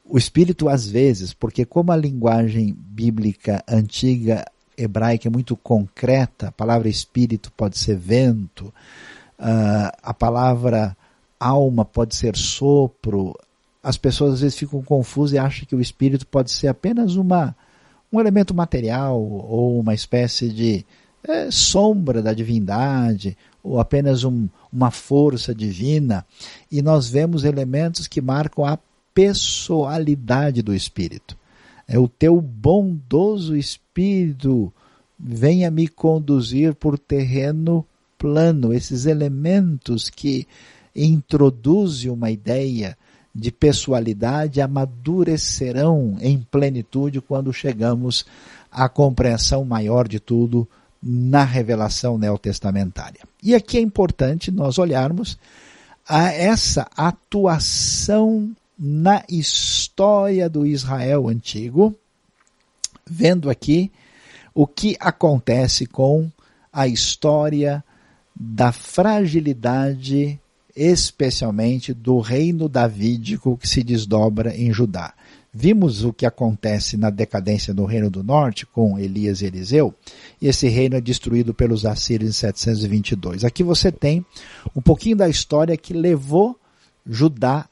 o 0.04 0.18
espírito 0.18 0.68
às 0.68 0.86
vezes, 0.86 1.32
porque 1.32 1.64
como 1.64 1.92
a 1.92 1.96
linguagem 1.96 2.76
bíblica 2.78 3.64
antiga 3.68 4.44
hebraica 4.76 5.28
é 5.28 5.30
muito 5.30 5.56
concreta, 5.56 6.48
a 6.48 6.52
palavra 6.52 6.88
espírito 6.88 7.52
pode 7.56 7.78
ser 7.78 7.96
vento, 7.96 8.72
ah, 9.38 9.92
a 10.02 10.14
palavra 10.14 10.96
alma 11.38 11.84
pode 11.84 12.14
ser 12.14 12.36
sopro, 12.36 13.34
as 13.82 13.96
pessoas 13.96 14.34
às 14.34 14.40
vezes 14.40 14.58
ficam 14.58 14.82
confusas 14.82 15.34
e 15.34 15.38
acham 15.38 15.66
que 15.66 15.74
o 15.74 15.80
espírito 15.80 16.26
pode 16.26 16.50
ser 16.52 16.68
apenas 16.68 17.16
uma, 17.16 17.54
um 18.12 18.20
elemento 18.20 18.54
material 18.54 19.20
ou 19.20 19.80
uma 19.80 19.94
espécie 19.94 20.48
de 20.48 20.84
é, 21.24 21.50
sombra 21.50 22.22
da 22.22 22.32
divindade 22.32 23.36
ou 23.62 23.80
apenas 23.80 24.24
um, 24.24 24.48
uma 24.72 24.90
força 24.90 25.54
divina, 25.54 26.26
e 26.70 26.82
nós 26.82 27.08
vemos 27.08 27.44
elementos 27.44 28.08
que 28.08 28.20
marcam 28.20 28.64
a 28.64 28.78
pessoalidade 29.14 30.62
do 30.62 30.74
Espírito. 30.74 31.38
É 31.86 31.98
o 31.98 32.08
teu 32.08 32.40
bondoso 32.40 33.56
Espírito 33.56 34.72
venha 35.18 35.70
me 35.70 35.86
conduzir 35.86 36.74
por 36.74 36.98
terreno 36.98 37.86
plano. 38.18 38.72
Esses 38.72 39.06
elementos 39.06 40.08
que 40.08 40.46
introduzem 40.96 42.10
uma 42.10 42.30
ideia 42.30 42.96
de 43.34 43.50
pessoalidade 43.50 44.60
amadurecerão 44.60 46.16
em 46.20 46.38
plenitude 46.50 47.20
quando 47.20 47.52
chegamos 47.52 48.26
à 48.70 48.88
compreensão 48.88 49.64
maior 49.64 50.06
de 50.06 50.20
tudo 50.20 50.68
na 51.02 51.42
revelação 51.42 52.18
neotestamentária. 52.18 53.20
E 53.42 53.54
aqui 53.54 53.78
é 53.78 53.80
importante 53.80 54.50
nós 54.50 54.78
olharmos 54.78 55.38
a 56.08 56.32
essa 56.32 56.88
atuação 56.96 58.54
na 58.78 59.24
história 59.28 60.48
do 60.48 60.66
Israel 60.66 61.28
antigo, 61.28 61.94
vendo 63.06 63.48
aqui 63.48 63.90
o 64.54 64.66
que 64.66 64.96
acontece 65.00 65.86
com 65.86 66.30
a 66.72 66.86
história 66.86 67.84
da 68.34 68.72
fragilidade, 68.72 70.40
especialmente 70.74 71.92
do 71.92 72.18
reino 72.18 72.68
davídico 72.68 73.56
que 73.56 73.68
se 73.68 73.82
desdobra 73.82 74.56
em 74.56 74.72
Judá. 74.72 75.14
Vimos 75.54 76.02
o 76.02 76.14
que 76.14 76.24
acontece 76.24 76.96
na 76.96 77.10
decadência 77.10 77.74
do 77.74 77.84
Reino 77.84 78.08
do 78.08 78.24
Norte 78.24 78.64
com 78.64 78.98
Elias 78.98 79.42
e 79.42 79.46
Eliseu, 79.46 79.94
e 80.40 80.48
esse 80.48 80.66
reino 80.66 80.96
é 80.96 81.00
destruído 81.00 81.52
pelos 81.52 81.84
assírios 81.84 82.30
em 82.30 82.32
722. 82.32 83.44
Aqui 83.44 83.62
você 83.62 83.92
tem 83.92 84.24
um 84.74 84.80
pouquinho 84.80 85.16
da 85.16 85.28
história 85.28 85.76
que 85.76 85.92
levou 85.92 86.58
Judá 87.06 87.68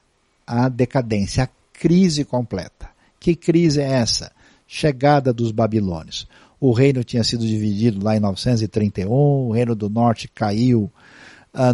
à 0.46 0.68
decadência, 0.68 1.44
à 1.44 1.48
crise 1.72 2.22
completa. 2.22 2.90
Que 3.18 3.34
crise 3.34 3.80
é 3.80 3.90
essa? 3.90 4.30
Chegada 4.66 5.32
dos 5.32 5.50
babilônios. 5.50 6.28
O 6.60 6.72
reino 6.72 7.02
tinha 7.02 7.24
sido 7.24 7.46
dividido 7.46 8.04
lá 8.04 8.14
em 8.14 8.20
931, 8.20 9.10
o 9.10 9.52
reino 9.52 9.74
do 9.74 9.88
norte 9.88 10.28
caiu 10.28 10.92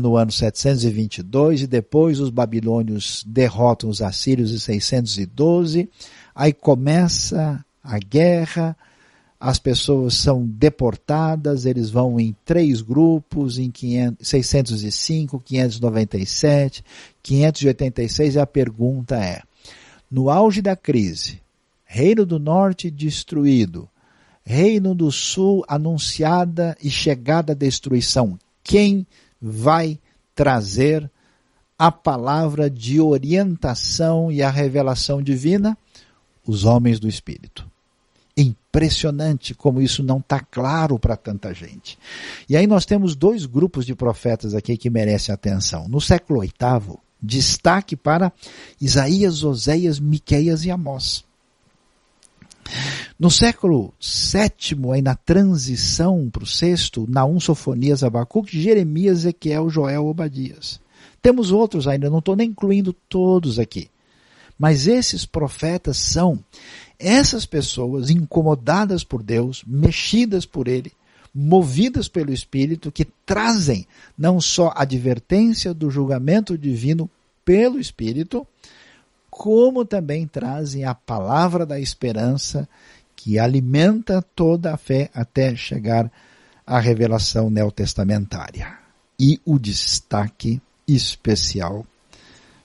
no 0.01 0.17
ano 0.17 0.33
722 0.33 1.63
e 1.63 1.67
depois 1.67 2.19
os 2.19 2.31
babilônios 2.31 3.23
derrotam 3.27 3.91
os 3.91 4.01
assírios 4.01 4.53
em 4.53 4.59
612. 4.59 5.89
aí 6.35 6.53
começa 6.53 7.65
a 7.83 7.99
guerra, 7.99 8.77
as 9.39 9.59
pessoas 9.59 10.15
são 10.15 10.47
deportadas, 10.47 11.67
eles 11.67 11.91
vão 11.91 12.19
em 12.19 12.35
três 12.45 12.81
grupos, 12.81 13.59
em 13.59 13.71
500, 13.71 14.27
605, 14.27 15.41
597, 15.41 16.85
586, 17.23 18.35
e 18.35 18.39
a 18.39 18.47
pergunta 18.47 19.17
é, 19.17 19.43
no 20.11 20.31
auge 20.31 20.63
da 20.63 20.75
crise, 20.75 21.41
Reino 21.85 22.25
do 22.25 22.39
Norte 22.39 22.91
destruído, 22.91 23.89
Reino 24.43 24.95
do 24.95 25.13
Sul 25.13 25.65
anunciada 25.69 26.77
e 26.83 26.89
chegada 26.89 27.53
à 27.53 27.55
destruição, 27.55 28.39
quem 28.65 29.07
vai 29.41 29.99
trazer 30.35 31.11
a 31.79 31.93
palavra 31.93 32.71
de 32.71 33.01
orientação 33.01 34.33
e 34.33 34.43
a 34.43 34.51
revelação 34.51 35.23
divina? 35.23 35.77
Os 36.47 36.65
homens 36.65 36.99
do 36.99 37.09
Espírito. 37.09 37.69
Impressionante 38.37 39.55
como 39.55 39.81
isso 39.81 40.03
não 40.03 40.19
está 40.19 40.41
claro 40.41 40.99
para 40.99 41.17
tanta 41.17 41.53
gente. 41.55 41.99
E 42.49 42.57
aí 42.57 42.67
nós 42.67 42.85
temos 42.85 43.17
dois 43.17 43.47
grupos 43.47 43.87
de 43.87 43.95
profetas 43.95 44.55
aqui 44.55 44.77
que 44.77 44.91
merecem 44.91 45.35
atenção. 45.35 45.89
No 45.89 46.01
século 46.01 46.41
VIII, 46.41 46.99
destaque 47.21 47.97
para 47.97 48.33
Isaías, 48.81 49.43
Oséias, 49.43 49.99
Miqueias 49.99 50.65
e 50.65 50.71
Amós. 50.71 51.25
No 53.19 53.31
século 53.31 53.95
VII, 54.01 54.93
aí 54.93 55.03
na 55.03 55.15
transição 55.15 56.29
para 56.31 56.45
o 56.45 56.47
sexto, 56.47 57.07
Naum, 57.09 57.41
Sofonias, 57.41 58.03
Abacuque, 58.03 58.61
Jeremias, 58.61 59.19
Ezequiel, 59.19 59.71
Joel, 59.71 60.07
Obadias. 60.07 60.81
Temos 61.23 61.51
outros 61.51 61.89
ainda, 61.89 62.11
não 62.11 62.19
estou 62.19 62.37
nem 62.37 62.51
incluindo 62.51 62.93
todos 62.93 63.59
aqui. 63.59 63.89
Mas 64.59 64.87
esses 64.87 65.27
profetas 65.27 65.97
são 65.97 66.39
essas 66.99 67.45
pessoas 67.45 68.11
incomodadas 68.11 69.05
por 69.05 69.23
Deus, 69.23 69.63
mexidas 69.67 70.47
por 70.47 70.69
Ele, 70.69 70.93
movidas 71.35 72.09
pelo 72.09 72.33
Espírito, 72.33 72.91
que 72.91 73.05
trazem 73.27 73.87
não 74.17 74.41
só 74.41 74.73
advertência 74.75 75.75
do 75.75 75.91
julgamento 75.91 76.57
divino 76.57 77.11
pelo 77.45 77.79
Espírito, 77.79 78.47
como 79.37 79.85
também 79.85 80.27
trazem 80.27 80.85
a 80.85 80.95
palavra 80.95 81.67
da 81.67 81.79
esperança 81.79 82.67
que 83.15 83.39
alimenta 83.39 84.23
toda 84.35 84.73
a 84.73 84.79
fé 84.79 85.11
até 85.13 85.55
chegar 85.55 86.11
à 86.67 86.81
revelação 86.81 87.51
neotestamentária. 87.51 88.79
E 89.21 89.39
o 89.45 89.59
destaque 89.59 90.59
especial 90.89 91.85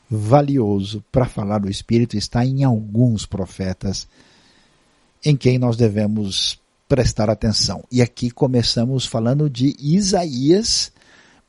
valioso 0.10 1.04
para 1.12 1.26
falar 1.26 1.60
do 1.60 1.70
Espírito 1.70 2.16
está 2.16 2.46
em 2.46 2.64
alguns 2.64 3.26
profetas 3.26 4.08
em 5.26 5.36
quem 5.36 5.60
nós 5.60 5.76
devemos 5.76 6.58
prestar 6.88 7.30
atenção. 7.30 7.84
E 7.92 8.02
aqui 8.02 8.32
começamos 8.32 9.06
falando 9.06 9.50
de 9.50 9.76
Isaías, 9.78 10.90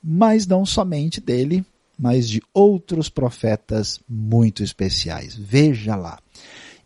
mas 0.03 0.49
não 0.49 0.67
somente 0.67 1.21
dele, 1.21 1.65
mas 1.99 2.29
de 2.29 2.43
outros 2.53 3.09
profetas 3.09 4.01
muito 4.09 4.63
especiais. 4.63 5.37
Veja 5.37 5.95
lá. 5.95 6.19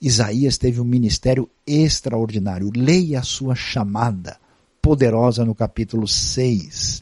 Isaías 0.01 0.59
teve 0.59 0.81
um 0.81 0.85
ministério 0.85 1.49
extraordinário. 1.66 2.71
Leia 2.75 3.21
a 3.21 3.23
sua 3.23 3.55
chamada 3.55 4.38
poderosa 4.83 5.45
no 5.45 5.55
capítulo 5.55 6.07
6. 6.07 7.01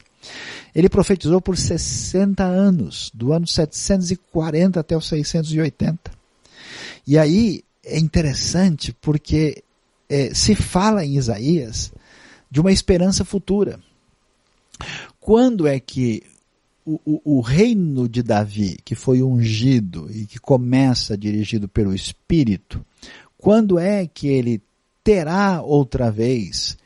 Ele 0.73 0.89
profetizou 0.89 1.39
por 1.39 1.57
60 1.57 2.43
anos, 2.43 3.11
do 3.13 3.31
ano 3.31 3.47
740 3.47 4.79
até 4.79 4.95
o 4.95 5.01
680. 5.01 6.11
E 7.07 7.17
aí 7.17 7.63
é 7.83 7.99
interessante 7.99 8.95
porque 8.99 9.63
é, 10.09 10.33
se 10.33 10.55
fala 10.55 11.05
em 11.05 11.17
Isaías 11.17 11.93
de 12.49 12.59
uma 12.59 12.71
esperança 12.71 13.23
futura. 13.23 13.79
Quando 15.19 15.67
é 15.67 15.79
que 15.79 16.23
o, 16.85 17.21
o, 17.37 17.41
reino 17.41 18.07
de 18.07 18.21
Davi, 18.21 18.77
que 18.85 18.93
foi 18.93 19.23
ungido 19.23 20.07
e 20.11 20.25
que 20.25 20.39
começa 20.39 21.17
dirigido 21.17 21.67
pelo 21.67 21.93
Espírito, 21.93 22.85
quando 23.37 23.79
é 23.79 24.05
que 24.05 24.27
ele 24.27 24.61
terá 25.03 25.61
outra 25.61 26.11
vez 26.11 26.77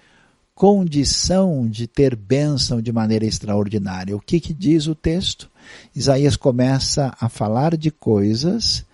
condição 0.55 1.69
de 1.69 1.87
ter 1.87 2.17
bênção 2.17 2.81
de 2.81 2.91
maneira 2.91 3.25
extraordinária. 3.25 4.13
O 4.13 4.19
que, 4.19 4.41
que 4.41 4.53
diz 4.53 4.87
o 4.87 4.95
texto? 4.95 5.49
Isaías 5.95 6.35
começa 6.35 7.15
a 7.17 7.29
falar 7.29 7.77
de 7.77 7.89
coisas 7.89 8.85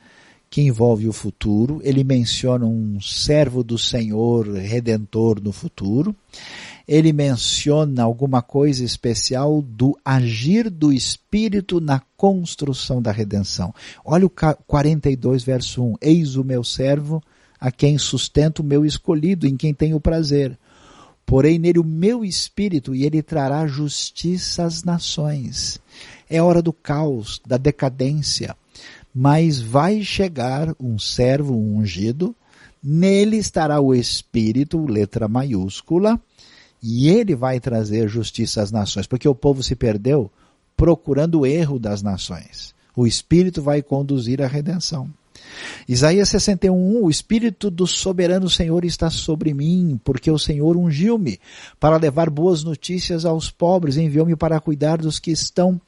que 0.55 0.61
envolvem 0.61 1.09
o 1.09 1.11
futuro. 1.11 1.81
Ele 1.83 2.01
menciona 2.01 2.65
um 2.65 2.97
servo 3.01 3.61
do 3.61 3.77
Senhor 3.77 4.47
redentor 4.53 5.41
no 5.43 5.51
futuro. 5.51 6.15
Ele 6.87 7.11
menciona 7.11 8.03
alguma 8.03 8.41
coisa 8.41 8.81
especial 8.81 9.61
do 9.61 9.99
agir 10.05 10.69
do 10.69 10.93
Espírito 10.93 11.81
na 11.81 12.01
construção 12.15 13.01
da 13.01 13.11
redenção. 13.11 13.75
Olha 14.05 14.25
o 14.25 14.29
42, 14.29 15.43
verso 15.43 15.83
1. 15.83 15.95
Eis 15.99 16.37
o 16.37 16.43
meu 16.45 16.63
servo, 16.63 17.21
a 17.59 17.69
quem 17.69 17.97
sustento 17.97 18.59
o 18.59 18.63
meu 18.63 18.85
escolhido, 18.85 19.45
em 19.45 19.57
quem 19.57 19.73
tenho 19.73 19.99
prazer 19.99 20.57
Porém 21.25 21.57
nele 21.57 21.79
o 21.79 21.83
meu 21.83 22.23
espírito 22.23 22.93
e 22.93 23.03
ele 23.03 23.23
trará 23.23 23.65
justiça 23.65 24.63
às 24.63 24.83
nações. 24.83 25.81
É 26.29 26.39
hora 26.39 26.61
do 26.61 26.71
caos, 26.71 27.41
da 27.43 27.57
decadência. 27.57 28.55
Mas 29.17 29.61
vai 29.61 30.03
chegar 30.03 30.75
um 30.77 30.99
servo 30.99 31.55
ungido, 31.55 32.35
nele 32.83 33.37
estará 33.37 33.79
o 33.79 33.95
espírito, 33.95 34.85
letra 34.85 35.27
maiúscula, 35.29 36.19
e 36.83 37.07
ele 37.07 37.33
vai 37.33 37.59
trazer 37.61 38.09
justiça 38.09 38.61
às 38.61 38.71
nações, 38.71 39.07
porque 39.07 39.27
o 39.27 39.33
povo 39.33 39.63
se 39.63 39.75
perdeu 39.75 40.29
procurando 40.75 41.39
o 41.39 41.45
erro 41.45 41.79
das 41.79 42.01
nações. 42.01 42.75
O 42.93 43.07
espírito 43.07 43.61
vai 43.61 43.81
conduzir 43.81 44.41
a 44.41 44.47
redenção. 44.47 45.09
Isaías 45.87 46.29
61, 46.29 47.03
o 47.03 47.09
Espírito 47.09 47.69
do 47.69 47.85
soberano 47.85 48.49
Senhor 48.49 48.83
está 48.85 49.09
sobre 49.09 49.53
mim, 49.53 49.99
porque 50.03 50.31
o 50.31 50.39
Senhor 50.39 50.75
ungiu-me 50.75 51.39
para 51.79 51.97
levar 51.97 52.29
boas 52.29 52.63
notícias 52.63 53.25
aos 53.25 53.51
pobres, 53.51 53.97
enviou-me 53.97 54.35
para 54.35 54.59
cuidar 54.59 54.97
dos 54.97 55.19
que 55.19 55.31
estão 55.31 55.79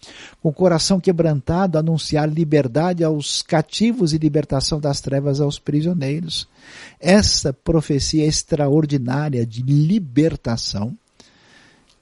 com 0.41 0.49
o 0.49 0.53
coração 0.53 0.99
quebrantado, 0.99 1.77
anunciar 1.77 2.29
liberdade 2.29 3.03
aos 3.03 3.41
cativos 3.41 4.13
e 4.13 4.17
libertação 4.17 4.79
das 4.79 5.01
trevas 5.01 5.41
aos 5.41 5.57
prisioneiros. 5.57 6.47
Essa 6.99 7.51
profecia 7.51 8.25
extraordinária 8.25 9.45
de 9.45 9.61
libertação 9.63 10.95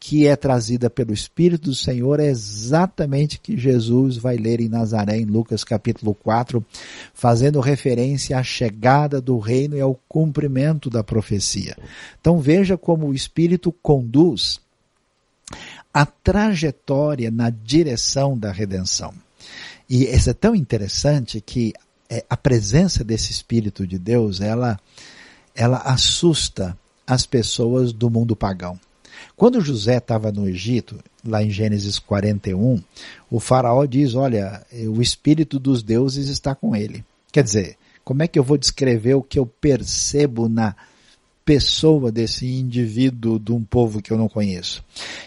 que 0.08 0.28
é 0.28 0.36
trazida 0.36 0.88
pelo 0.88 1.12
Espírito 1.12 1.72
do 1.72 1.76
Senhor 1.76 2.20
é 2.20 2.28
exatamente 2.28 3.40
que 3.40 3.58
Jesus 3.58 4.18
vai 4.18 4.38
ler 4.38 4.62
em 4.62 4.70
Nazaré, 4.70 5.18
em 5.18 5.26
Lucas 5.26 5.64
capítulo 5.64 6.14
4, 6.14 6.64
fazendo 7.12 7.60
referência 7.60 8.38
à 8.38 8.44
chegada 8.44 9.20
do 9.20 9.40
reino 9.40 9.76
e 9.76 9.82
ao 9.82 10.00
cumprimento 10.08 10.92
da 10.92 11.04
profecia. 11.04 11.76
Então 12.22 12.38
veja 12.38 12.78
como 12.78 13.08
o 13.08 13.16
Espírito 13.16 13.72
conduz 13.82 14.60
a 15.92 16.06
trajetória 16.06 17.32
na 17.32 17.50
direção 17.50 18.38
da 18.38 18.52
redenção. 18.52 19.12
E 19.90 20.04
isso 20.04 20.30
é 20.30 20.34
tão 20.34 20.54
interessante 20.54 21.42
que 21.42 21.74
é, 22.08 22.24
a 22.30 22.38
presença 22.38 23.04
desse 23.04 23.32
Espírito 23.32 23.88
de 23.88 23.98
Deus, 23.98 24.40
ela, 24.40 24.80
ela 25.56 25.78
assusta 25.78 26.78
as 27.08 27.26
pessoas 27.26 27.92
do 27.92 28.08
mundo 28.08 28.36
pagão. 28.36 28.80
Quando 29.36 29.62
José 29.62 29.98
estava 29.98 30.32
no 30.32 30.48
Egito, 30.48 30.98
lá 31.26 31.44
em 31.44 31.50
Gênesis 31.50 32.00
41, 32.00 32.82
o 33.30 33.40
faraó 33.40 33.86
diz, 33.86 34.16
olha, 34.16 34.66
o 34.88 35.02
espírito 35.02 35.60
dos 35.60 35.84
deuses 35.84 36.30
está 36.30 36.56
com 36.56 36.76
ele. 36.76 37.04
Quer 37.32 37.44
dizer, 37.44 37.78
como 38.04 38.24
é 38.24 38.28
que 38.28 38.38
eu 38.38 38.44
vou 38.44 38.58
descrever 38.58 39.16
o 39.16 39.24
que 39.24 39.40
eu 39.40 39.46
percebo 39.46 40.48
na 40.48 40.76
pessoa 41.44 42.12
desse 42.12 42.46
indivíduo 42.46 43.40
de 43.40 43.52
um 43.52 43.64
povo 43.64 44.02
que 44.02 44.12
eu 44.12 44.18
não 44.18 44.30
conheço? 44.30 44.84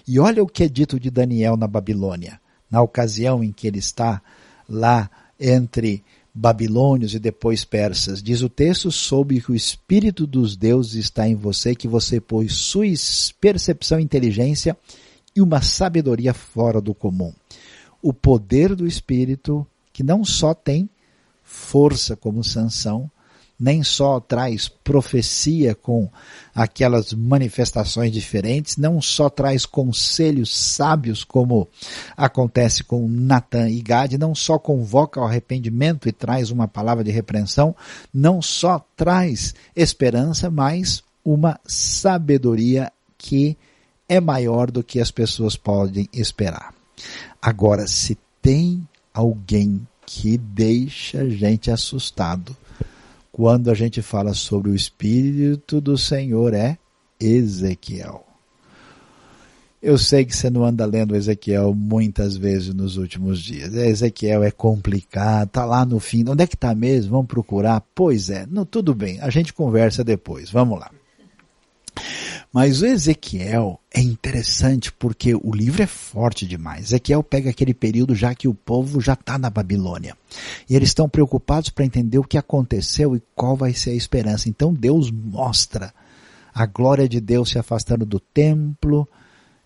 E 0.06 0.18
olha 0.18 0.42
o 0.42 0.48
que 0.48 0.64
é 0.64 0.68
dito 0.68 0.98
de 0.98 1.10
Daniel 1.10 1.56
na 1.56 1.66
Babilônia, 1.66 2.40
na 2.70 2.80
ocasião 2.80 3.42
em 3.42 3.52
que 3.52 3.66
ele 3.66 3.78
está 3.78 4.22
lá 4.68 5.10
entre 5.40 6.02
babilônios 6.34 7.14
e 7.14 7.18
depois 7.18 7.64
persas. 7.64 8.22
Diz 8.22 8.42
o 8.42 8.48
texto, 8.48 8.90
soube 8.90 9.40
que 9.40 9.52
o 9.52 9.54
espírito 9.54 10.26
dos 10.26 10.56
deuses 10.56 10.94
está 10.94 11.28
em 11.28 11.34
você, 11.34 11.74
que 11.74 11.88
você 11.88 12.20
possui 12.20 12.94
percepção, 13.40 13.98
inteligência 13.98 14.76
e 15.34 15.40
uma 15.40 15.62
sabedoria 15.62 16.32
fora 16.32 16.80
do 16.80 16.94
comum. 16.94 17.32
O 18.02 18.12
poder 18.12 18.74
do 18.74 18.86
espírito, 18.86 19.66
que 19.92 20.02
não 20.02 20.24
só 20.24 20.54
tem 20.54 20.88
força 21.42 22.14
como 22.14 22.44
sanção, 22.44 23.10
nem 23.58 23.82
só 23.82 24.20
traz 24.20 24.68
profecia 24.68 25.74
com 25.74 26.08
aquelas 26.54 27.12
manifestações 27.12 28.12
diferentes, 28.12 28.76
não 28.76 29.02
só 29.02 29.28
traz 29.28 29.66
conselhos 29.66 30.56
sábios, 30.56 31.24
como 31.24 31.68
acontece 32.16 32.84
com 32.84 33.08
Natan 33.08 33.68
e 33.68 33.80
Gad, 33.80 34.12
não 34.14 34.34
só 34.34 34.58
convoca 34.58 35.20
ao 35.20 35.26
arrependimento 35.26 36.08
e 36.08 36.12
traz 36.12 36.50
uma 36.50 36.68
palavra 36.68 37.02
de 37.02 37.10
repreensão, 37.10 37.74
não 38.14 38.40
só 38.40 38.84
traz 38.96 39.54
esperança, 39.74 40.50
mas 40.50 41.02
uma 41.24 41.58
sabedoria 41.66 42.92
que 43.16 43.56
é 44.08 44.20
maior 44.20 44.70
do 44.70 44.82
que 44.82 45.00
as 45.00 45.10
pessoas 45.10 45.56
podem 45.56 46.08
esperar. 46.12 46.72
Agora, 47.42 47.86
se 47.86 48.16
tem 48.40 48.86
alguém 49.12 49.86
que 50.06 50.38
deixa 50.38 51.20
a 51.20 51.28
gente 51.28 51.70
assustado, 51.70 52.56
quando 53.38 53.70
a 53.70 53.74
gente 53.74 54.02
fala 54.02 54.34
sobre 54.34 54.68
o 54.68 54.74
Espírito 54.74 55.80
do 55.80 55.96
Senhor 55.96 56.52
é 56.52 56.76
Ezequiel. 57.20 58.26
Eu 59.80 59.96
sei 59.96 60.24
que 60.24 60.34
você 60.34 60.50
não 60.50 60.64
anda 60.64 60.84
lendo 60.84 61.14
Ezequiel 61.14 61.72
muitas 61.72 62.36
vezes 62.36 62.74
nos 62.74 62.96
últimos 62.96 63.38
dias. 63.38 63.72
Ezequiel 63.74 64.42
é 64.42 64.50
complicado, 64.50 65.50
tá 65.50 65.64
lá 65.64 65.84
no 65.84 66.00
fim. 66.00 66.24
Onde 66.28 66.42
é 66.42 66.48
que 66.48 66.56
tá 66.56 66.74
mesmo? 66.74 67.12
Vamos 67.12 67.28
procurar? 67.28 67.80
Pois 67.94 68.28
é, 68.28 68.44
não, 68.50 68.66
tudo 68.66 68.92
bem, 68.92 69.20
a 69.20 69.30
gente 69.30 69.54
conversa 69.54 70.02
depois. 70.02 70.50
Vamos 70.50 70.80
lá. 70.80 70.90
Mas 72.52 72.80
o 72.80 72.86
Ezequiel 72.86 73.78
é 73.92 74.00
interessante 74.00 74.90
porque 74.90 75.34
o 75.34 75.52
livro 75.52 75.82
é 75.82 75.86
forte 75.86 76.46
demais. 76.46 76.86
Ezequiel 76.86 77.22
pega 77.22 77.50
aquele 77.50 77.74
período 77.74 78.14
já 78.14 78.34
que 78.34 78.48
o 78.48 78.54
povo 78.54 79.00
já 79.00 79.12
está 79.12 79.38
na 79.38 79.50
Babilônia. 79.50 80.16
E 80.68 80.74
eles 80.74 80.88
estão 80.88 81.08
preocupados 81.08 81.70
para 81.70 81.84
entender 81.84 82.18
o 82.18 82.24
que 82.24 82.38
aconteceu 82.38 83.14
e 83.14 83.22
qual 83.34 83.54
vai 83.54 83.74
ser 83.74 83.90
a 83.90 83.94
esperança. 83.94 84.48
Então 84.48 84.72
Deus 84.72 85.10
mostra 85.10 85.92
a 86.54 86.66
glória 86.66 87.08
de 87.08 87.20
Deus 87.20 87.50
se 87.50 87.58
afastando 87.58 88.06
do 88.06 88.18
templo, 88.18 89.06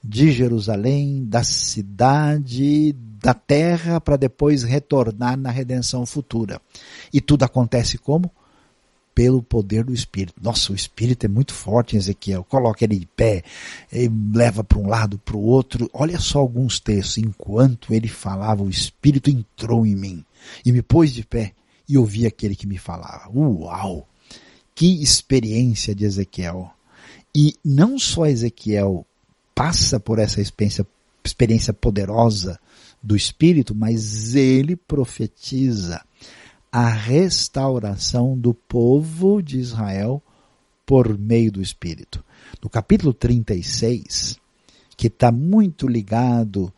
de 0.04 0.32
Jerusalém, 0.32 1.24
da 1.24 1.44
cidade, 1.44 2.92
da 3.22 3.32
terra, 3.32 4.00
para 4.00 4.16
depois 4.16 4.64
retornar 4.64 5.38
na 5.38 5.50
redenção 5.50 6.04
futura. 6.04 6.60
E 7.12 7.20
tudo 7.20 7.44
acontece 7.44 7.96
como? 7.96 8.30
Pelo 9.14 9.42
poder 9.42 9.84
do 9.84 9.92
Espírito. 9.92 10.34
Nossa, 10.42 10.72
o 10.72 10.74
Espírito 10.74 11.24
é 11.24 11.28
muito 11.28 11.52
forte 11.52 11.94
em 11.94 11.98
Ezequiel. 11.98 12.44
Coloca 12.44 12.84
ele 12.84 12.98
de 12.98 13.06
pé, 13.06 13.42
ele 13.92 14.12
leva 14.34 14.64
para 14.64 14.78
um 14.78 14.88
lado, 14.88 15.18
para 15.18 15.36
o 15.36 15.42
outro. 15.42 15.90
Olha 15.92 16.18
só 16.18 16.38
alguns 16.38 16.80
textos. 16.80 17.18
Enquanto 17.18 17.92
ele 17.92 18.08
falava, 18.08 18.62
o 18.62 18.70
Espírito 18.70 19.30
entrou 19.30 19.86
em 19.86 19.94
mim 19.94 20.24
e 20.64 20.72
me 20.72 20.82
pôs 20.82 21.12
de 21.12 21.24
pé 21.24 21.52
e 21.88 21.98
ouvi 21.98 22.26
aquele 22.26 22.56
que 22.56 22.66
me 22.66 22.78
falava. 22.78 23.30
Uau! 23.34 24.08
Que 24.74 25.02
experiência 25.02 25.94
de 25.94 26.04
Ezequiel. 26.04 26.70
E 27.34 27.54
não 27.64 27.98
só 27.98 28.26
Ezequiel 28.26 29.06
passa 29.54 30.00
por 30.00 30.18
essa 30.18 30.40
experiência, 30.40 30.86
experiência 31.24 31.72
poderosa 31.72 32.58
do 33.02 33.16
Espírito, 33.16 33.74
mas 33.74 34.34
ele 34.34 34.76
profetiza 34.76 36.00
a 36.72 36.88
restauração 36.88 38.34
do 38.36 38.54
povo 38.54 39.42
de 39.42 39.58
Israel 39.58 40.22
por 40.86 41.18
meio 41.18 41.52
do 41.52 41.60
Espírito. 41.60 42.24
No 42.62 42.70
capítulo 42.70 43.12
36, 43.12 44.38
que 44.96 45.08
está 45.08 45.30
muito 45.30 45.86
ligado 45.86 46.72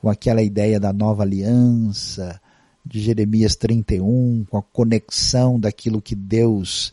com 0.00 0.08
aquela 0.08 0.42
ideia 0.42 0.78
da 0.78 0.92
nova 0.92 1.24
aliança, 1.24 2.40
de 2.86 3.00
Jeremias 3.00 3.56
31, 3.56 4.44
com 4.48 4.58
a 4.58 4.62
conexão 4.62 5.58
daquilo 5.58 6.00
que 6.00 6.14
Deus 6.14 6.92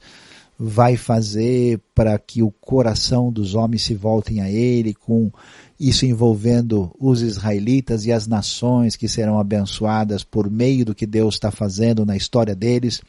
vai 0.57 0.97
fazer 0.97 1.79
para 1.93 2.17
que 2.17 2.41
o 2.41 2.51
coração 2.51 3.31
dos 3.31 3.53
homens 3.53 3.83
se 3.83 3.93
voltem 3.93 4.41
a 4.41 4.49
Ele, 4.49 4.93
com 4.93 5.31
isso 5.79 6.05
envolvendo 6.05 6.93
os 6.99 7.21
israelitas 7.21 8.05
e 8.05 8.11
as 8.11 8.27
nações 8.27 8.97
que 8.97 9.07
serão 9.07 9.39
abençoadas 9.39 10.23
por 10.23 10.49
meio 10.51 10.83
do 10.83 10.93
que 10.93 11.05
Deus 11.05 11.35
está 11.35 11.51
fazendo 11.51 12.05
na 12.05 12.17
história 12.17 12.53
deles. 12.53 13.01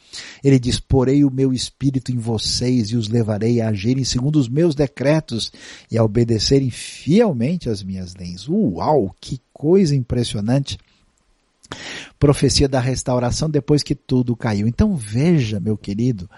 Ele 0.43 0.57
diz: 0.57 0.79
Porei 0.79 1.25
o 1.25 1.31
meu 1.31 1.51
espírito 1.51 2.11
em 2.11 2.17
vocês 2.17 2.89
e 2.89 2.95
os 2.95 3.09
levarei 3.09 3.59
a 3.59 3.69
agirem 3.69 4.05
segundo 4.05 4.37
os 4.37 4.47
meus 4.47 4.73
decretos 4.73 5.51
e 5.91 5.97
a 5.97 6.03
obedecerem 6.03 6.69
fielmente 6.69 7.69
às 7.69 7.83
minhas 7.83 8.15
leis. 8.15 8.47
Uau, 8.47 9.13
que 9.19 9.41
coisa 9.51 9.95
impressionante! 9.95 10.77
Profecia 12.19 12.67
da 12.67 12.79
restauração 12.79 13.49
depois 13.49 13.83
que 13.83 13.95
tudo 13.95 14.35
caiu. 14.35 14.67
Então 14.67 14.95
veja, 14.95 15.59
meu 15.59 15.77
querido, 15.77 16.29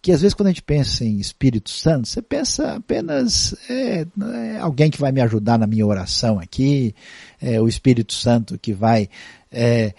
que 0.00 0.12
às 0.12 0.20
vezes 0.20 0.34
quando 0.34 0.48
a 0.48 0.50
gente 0.50 0.62
pensa 0.62 1.04
em 1.04 1.18
Espírito 1.18 1.70
Santo, 1.70 2.08
você 2.08 2.20
pensa 2.20 2.76
apenas 2.76 3.54
é, 3.68 4.06
é 4.54 4.58
alguém 4.58 4.90
que 4.90 5.00
vai 5.00 5.10
me 5.10 5.20
ajudar 5.20 5.58
na 5.58 5.66
minha 5.66 5.86
oração 5.86 6.38
aqui, 6.38 6.94
é, 7.40 7.60
o 7.60 7.66
Espírito 7.66 8.12
Santo 8.12 8.58
que 8.58 8.72
vai 8.72 9.08
é, 9.50 9.94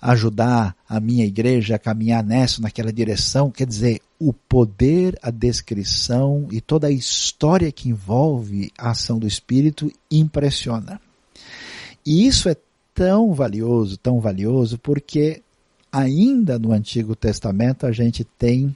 ajudar 0.00 0.74
a 0.88 0.98
minha 0.98 1.24
igreja 1.24 1.76
a 1.76 1.78
caminhar 1.78 2.24
nessa, 2.24 2.62
naquela 2.62 2.92
direção. 2.92 3.50
Quer 3.50 3.66
dizer, 3.66 4.00
o 4.18 4.32
poder, 4.32 5.18
a 5.22 5.30
descrição 5.30 6.48
e 6.50 6.60
toda 6.60 6.86
a 6.86 6.90
história 6.90 7.70
que 7.70 7.90
envolve 7.90 8.72
a 8.78 8.90
ação 8.90 9.18
do 9.18 9.26
Espírito 9.26 9.92
impressiona. 10.10 11.00
E 12.06 12.26
isso 12.26 12.48
é 12.48 12.56
tão 12.94 13.34
valioso, 13.34 13.96
tão 13.96 14.20
valioso, 14.20 14.78
porque 14.78 15.42
ainda 15.90 16.58
no 16.58 16.72
Antigo 16.72 17.16
Testamento 17.16 17.86
a 17.86 17.92
gente 17.92 18.24
tem 18.24 18.74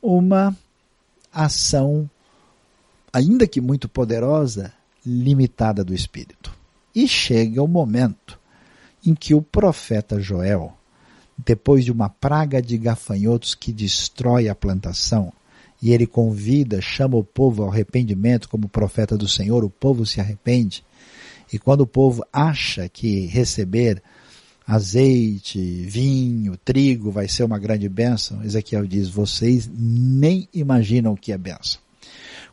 uma 0.00 0.56
ação, 1.32 2.08
ainda 3.12 3.46
que 3.46 3.60
muito 3.60 3.88
poderosa, 3.88 4.72
limitada 5.04 5.84
do 5.84 5.94
Espírito. 5.94 6.52
E 6.94 7.06
chega 7.06 7.62
o 7.62 7.68
momento 7.68 8.38
em 9.04 9.14
que 9.14 9.34
o 9.34 9.42
profeta 9.42 10.20
Joel, 10.20 10.72
depois 11.36 11.84
de 11.84 11.92
uma 11.92 12.08
praga 12.08 12.60
de 12.60 12.76
gafanhotos 12.76 13.54
que 13.54 13.72
destrói 13.72 14.48
a 14.48 14.54
plantação, 14.54 15.32
e 15.80 15.92
ele 15.92 16.06
convida, 16.06 16.80
chama 16.80 17.16
o 17.16 17.22
povo 17.22 17.62
ao 17.62 17.70
arrependimento 17.70 18.48
como 18.48 18.68
profeta 18.68 19.16
do 19.16 19.28
Senhor, 19.28 19.64
o 19.64 19.70
povo 19.70 20.04
se 20.04 20.20
arrepende, 20.20 20.82
e 21.52 21.58
quando 21.58 21.82
o 21.82 21.86
povo 21.86 22.24
acha 22.32 22.88
que 22.88 23.26
receber 23.26 24.02
azeite, 24.66 25.58
vinho, 25.86 26.56
trigo 26.58 27.10
vai 27.10 27.26
ser 27.26 27.44
uma 27.44 27.58
grande 27.58 27.88
bênção, 27.88 28.44
Ezequiel 28.44 28.86
diz: 28.86 29.08
vocês 29.08 29.68
nem 29.72 30.48
imaginam 30.52 31.12
o 31.12 31.16
que 31.16 31.32
é 31.32 31.38
bênção. 31.38 31.80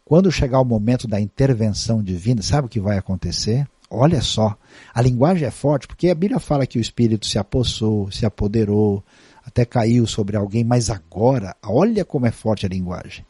Quando 0.06 0.32
chegar 0.32 0.62
o 0.62 0.66
momento 0.66 1.08
da 1.08 1.20
intervenção 1.20 2.02
divina, 2.02 2.42
sabe 2.42 2.68
o 2.68 2.70
que 2.70 2.80
vai 2.80 2.98
acontecer? 2.98 3.68
Olha 3.90 4.22
só, 4.22 4.56
a 4.94 5.02
linguagem 5.02 5.48
é 5.48 5.52
forte, 5.52 5.88
porque 5.88 6.10
a 6.10 6.16
Bíblia 6.16 6.40
fala 6.40 6.66
que 6.66 6.78
o 6.78 6.82
Espírito 6.82 7.26
se 7.26 7.38
apossou, 7.38 8.12
se 8.12 8.26
apoderou, 8.26 9.04
até 9.46 9.64
caiu 9.64 10.08
sobre 10.08 10.36
alguém, 10.36 10.64
mas 10.64 10.90
agora, 10.90 11.56
olha 11.64 12.04
como 12.04 12.26
é 12.26 12.32
forte 12.32 12.66
a 12.66 12.70
linguagem. 12.70 13.24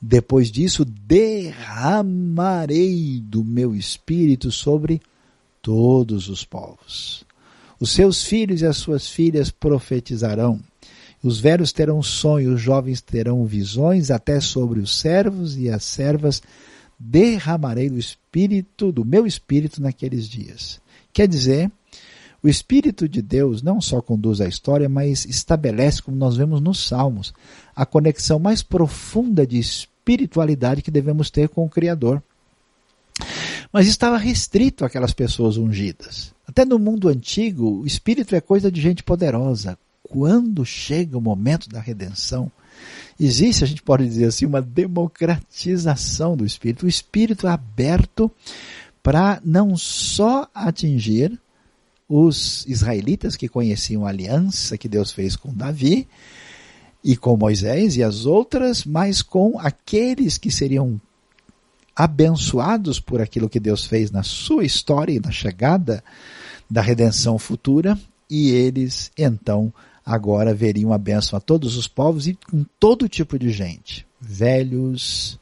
Depois 0.00 0.52
disso, 0.52 0.84
derramarei 0.84 1.60
do 3.20 3.42
meu 3.42 3.74
Espírito 3.74 4.52
sobre 4.52 5.02
todos 5.60 6.28
os 6.28 6.44
povos. 6.44 7.26
Os 7.80 7.90
seus 7.90 8.22
filhos 8.24 8.62
e 8.62 8.66
as 8.66 8.76
suas 8.76 9.08
filhas 9.08 9.50
profetizarão. 9.50 10.60
Os 11.22 11.40
velhos 11.40 11.72
terão 11.72 12.00
sonhos, 12.02 12.54
os 12.54 12.60
jovens 12.60 13.00
terão 13.00 13.44
visões, 13.44 14.12
até 14.12 14.38
sobre 14.38 14.78
os 14.78 14.96
servos 14.96 15.56
e 15.56 15.68
as 15.68 15.82
servas 15.82 16.40
derramarei 16.98 17.90
do 17.90 17.98
espírito, 17.98 18.92
do 18.92 19.04
meu 19.04 19.26
espírito 19.26 19.82
naqueles 19.82 20.28
dias. 20.28 20.80
Quer 21.12 21.26
dizer, 21.26 21.70
o 22.42 22.48
espírito 22.48 23.08
de 23.08 23.22
Deus 23.22 23.62
não 23.62 23.80
só 23.80 24.00
conduz 24.00 24.40
a 24.40 24.48
história, 24.48 24.88
mas 24.88 25.24
estabelece, 25.24 26.02
como 26.02 26.16
nós 26.16 26.36
vemos 26.36 26.60
nos 26.60 26.86
Salmos, 26.86 27.32
a 27.74 27.84
conexão 27.84 28.38
mais 28.38 28.62
profunda 28.62 29.46
de 29.46 29.58
espiritualidade 29.58 30.82
que 30.82 30.90
devemos 30.90 31.30
ter 31.30 31.48
com 31.48 31.64
o 31.64 31.68
Criador. 31.68 32.22
Mas 33.72 33.86
estava 33.88 34.16
restrito 34.16 34.84
àquelas 34.84 35.12
pessoas 35.12 35.56
ungidas. 35.56 36.32
Até 36.46 36.64
no 36.64 36.78
mundo 36.78 37.08
antigo, 37.08 37.80
o 37.80 37.86
espírito 37.86 38.34
é 38.36 38.40
coisa 38.40 38.70
de 38.70 38.80
gente 38.80 39.02
poderosa. 39.02 39.78
Quando 40.02 40.64
chega 40.64 41.18
o 41.18 41.20
momento 41.20 41.68
da 41.68 41.80
redenção, 41.80 42.50
existe, 43.18 43.64
a 43.64 43.66
gente 43.66 43.82
pode 43.82 44.04
dizer 44.04 44.26
assim, 44.26 44.46
uma 44.46 44.62
democratização 44.62 46.36
do 46.36 46.46
espírito. 46.46 46.86
O 46.86 46.88
espírito 46.88 47.48
é 47.48 47.50
aberto 47.50 48.30
para 49.02 49.40
não 49.44 49.76
só 49.76 50.48
atingir 50.54 51.38
os 52.08 52.64
israelitas 52.66 53.36
que 53.36 53.48
conheciam 53.48 54.06
a 54.06 54.10
aliança 54.10 54.78
que 54.78 54.88
Deus 54.88 55.10
fez 55.10 55.34
com 55.34 55.52
Davi 55.52 56.06
e 57.02 57.16
com 57.16 57.36
Moisés 57.36 57.96
e 57.96 58.02
as 58.02 58.26
outras, 58.26 58.84
mas 58.84 59.22
com 59.22 59.58
aqueles 59.58 60.38
que 60.38 60.50
seriam 60.50 61.00
abençoados 61.94 63.00
por 63.00 63.20
aquilo 63.20 63.48
que 63.48 63.58
Deus 63.58 63.86
fez 63.86 64.10
na 64.10 64.22
sua 64.22 64.64
história 64.64 65.12
e 65.12 65.20
na 65.20 65.30
chegada 65.30 66.04
da 66.70 66.82
redenção 66.82 67.38
futura, 67.38 67.98
e 68.28 68.50
eles 68.50 69.10
então 69.16 69.72
agora 70.04 70.54
veriam 70.54 70.92
a 70.92 70.98
bênção 70.98 71.36
a 71.36 71.40
todos 71.40 71.76
os 71.76 71.88
povos 71.88 72.26
e 72.26 72.34
com 72.50 72.64
todo 72.78 73.08
tipo 73.08 73.38
de 73.38 73.50
gente, 73.50 74.06
velhos 74.20 75.38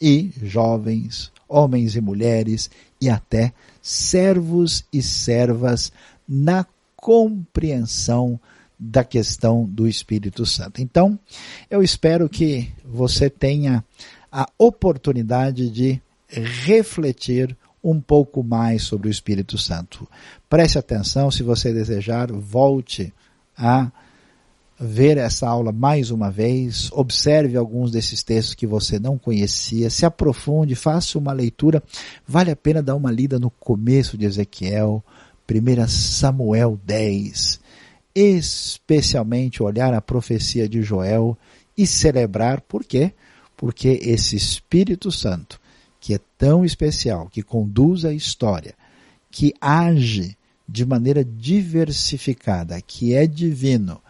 e 0.00 0.30
jovens, 0.42 1.32
homens 1.48 1.96
e 1.96 2.00
mulheres 2.00 2.70
e 3.00 3.08
até 3.08 3.52
servos 3.86 4.84
e 4.92 5.00
servas 5.00 5.92
na 6.28 6.66
compreensão 6.96 8.40
da 8.76 9.04
questão 9.04 9.64
do 9.64 9.86
Espírito 9.86 10.44
Santo. 10.44 10.82
Então, 10.82 11.16
eu 11.70 11.84
espero 11.84 12.28
que 12.28 12.68
você 12.84 13.30
tenha 13.30 13.84
a 14.32 14.48
oportunidade 14.58 15.70
de 15.70 16.02
refletir 16.28 17.56
um 17.82 18.00
pouco 18.00 18.42
mais 18.42 18.82
sobre 18.82 19.06
o 19.06 19.10
Espírito 19.10 19.56
Santo. 19.56 20.08
Preste 20.50 20.76
atenção, 20.80 21.30
se 21.30 21.44
você 21.44 21.72
desejar, 21.72 22.32
volte 22.32 23.14
a 23.56 23.92
ver 24.78 25.16
essa 25.16 25.48
aula 25.48 25.72
mais 25.72 26.10
uma 26.10 26.30
vez, 26.30 26.90
observe 26.92 27.56
alguns 27.56 27.90
desses 27.90 28.22
textos 28.22 28.54
que 28.54 28.66
você 28.66 28.98
não 28.98 29.16
conhecia, 29.16 29.88
se 29.88 30.04
aprofunde, 30.04 30.74
faça 30.74 31.18
uma 31.18 31.32
leitura. 31.32 31.82
Vale 32.26 32.50
a 32.50 32.56
pena 32.56 32.82
dar 32.82 32.94
uma 32.94 33.10
lida 33.10 33.38
no 33.38 33.50
começo 33.50 34.18
de 34.18 34.26
Ezequiel, 34.26 35.02
1 35.50 35.88
Samuel 35.88 36.78
10, 36.84 37.60
especialmente 38.14 39.62
olhar 39.62 39.94
a 39.94 40.00
profecia 40.00 40.68
de 40.68 40.82
Joel 40.82 41.36
e 41.76 41.86
celebrar, 41.86 42.60
por 42.60 42.84
quê? 42.84 43.12
Porque 43.56 44.00
esse 44.02 44.36
Espírito 44.36 45.10
Santo, 45.10 45.60
que 46.00 46.14
é 46.14 46.20
tão 46.36 46.64
especial, 46.64 47.28
que 47.28 47.42
conduz 47.42 48.04
a 48.04 48.12
história, 48.12 48.74
que 49.30 49.54
age 49.60 50.36
de 50.68 50.84
maneira 50.84 51.24
diversificada, 51.24 52.80
que 52.80 53.14
é 53.14 53.26
divino, 53.26 54.00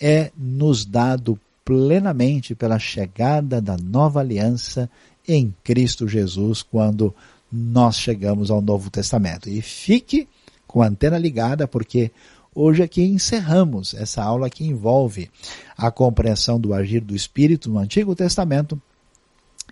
é 0.00 0.30
nos 0.36 0.84
dado 0.84 1.38
plenamente 1.64 2.54
pela 2.54 2.78
chegada 2.78 3.60
da 3.60 3.76
nova 3.76 4.20
aliança 4.20 4.88
em 5.26 5.54
Cristo 5.64 6.06
Jesus 6.06 6.62
quando 6.62 7.14
nós 7.50 7.96
chegamos 7.96 8.50
ao 8.50 8.60
Novo 8.60 8.90
Testamento. 8.90 9.48
E 9.48 9.60
fique 9.60 10.28
com 10.66 10.82
a 10.82 10.86
antena 10.86 11.18
ligada 11.18 11.66
porque 11.66 12.10
hoje 12.54 12.82
aqui 12.82 13.02
encerramos 13.02 13.94
essa 13.94 14.22
aula 14.22 14.50
que 14.50 14.64
envolve 14.64 15.30
a 15.76 15.90
compreensão 15.90 16.60
do 16.60 16.72
agir 16.72 17.00
do 17.00 17.14
Espírito 17.14 17.70
no 17.70 17.78
Antigo 17.78 18.14
Testamento 18.14 18.80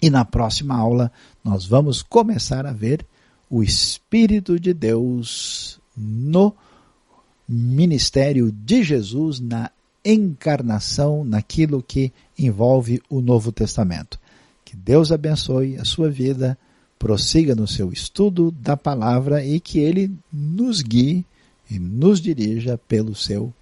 e 0.02 0.10
na 0.10 0.24
próxima 0.24 0.76
aula 0.76 1.12
nós 1.42 1.64
vamos 1.64 2.02
começar 2.02 2.66
a 2.66 2.72
ver 2.72 3.06
o 3.48 3.62
Espírito 3.62 4.58
de 4.58 4.74
Deus 4.74 5.78
no 5.96 6.54
ministério 7.48 8.50
de 8.50 8.82
Jesus 8.82 9.38
na 9.38 9.70
encarnação 10.04 11.24
naquilo 11.24 11.82
que 11.82 12.12
envolve 12.38 13.00
o 13.08 13.20
Novo 13.20 13.50
Testamento. 13.50 14.18
Que 14.64 14.76
Deus 14.76 15.10
abençoe 15.10 15.76
a 15.76 15.84
sua 15.84 16.10
vida, 16.10 16.58
prossiga 16.98 17.54
no 17.54 17.66
seu 17.66 17.92
estudo 17.92 18.50
da 18.50 18.76
palavra 18.76 19.44
e 19.44 19.60
que 19.60 19.78
Ele 19.78 20.12
nos 20.32 20.82
guie 20.82 21.24
e 21.70 21.78
nos 21.78 22.20
dirija 22.20 22.78
pelo 22.88 23.14
seu 23.14 23.52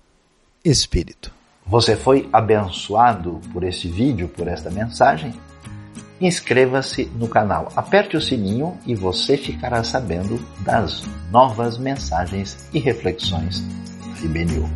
Espírito. 0.64 1.32
Você 1.66 1.97
foi 1.97 2.28
abençoado 2.32 3.40
por 3.53 3.62
esse 3.62 3.88
vídeo, 3.88 4.28
por 4.28 4.49
esta 4.49 4.70
mensagem? 4.70 5.32
Inscreva-se 6.20 7.07
no 7.16 7.26
canal, 7.26 7.72
aperte 7.74 8.16
o 8.16 8.20
sininho 8.20 8.78
e 8.86 8.95
você 8.95 9.36
ficará 9.36 9.82
sabendo 9.82 10.38
das 10.61 11.03
novas 11.30 11.78
mensagens 11.78 12.68
e 12.72 12.78
reflexões 12.78 13.61
da 13.61 14.20
IBNU. 14.24 14.70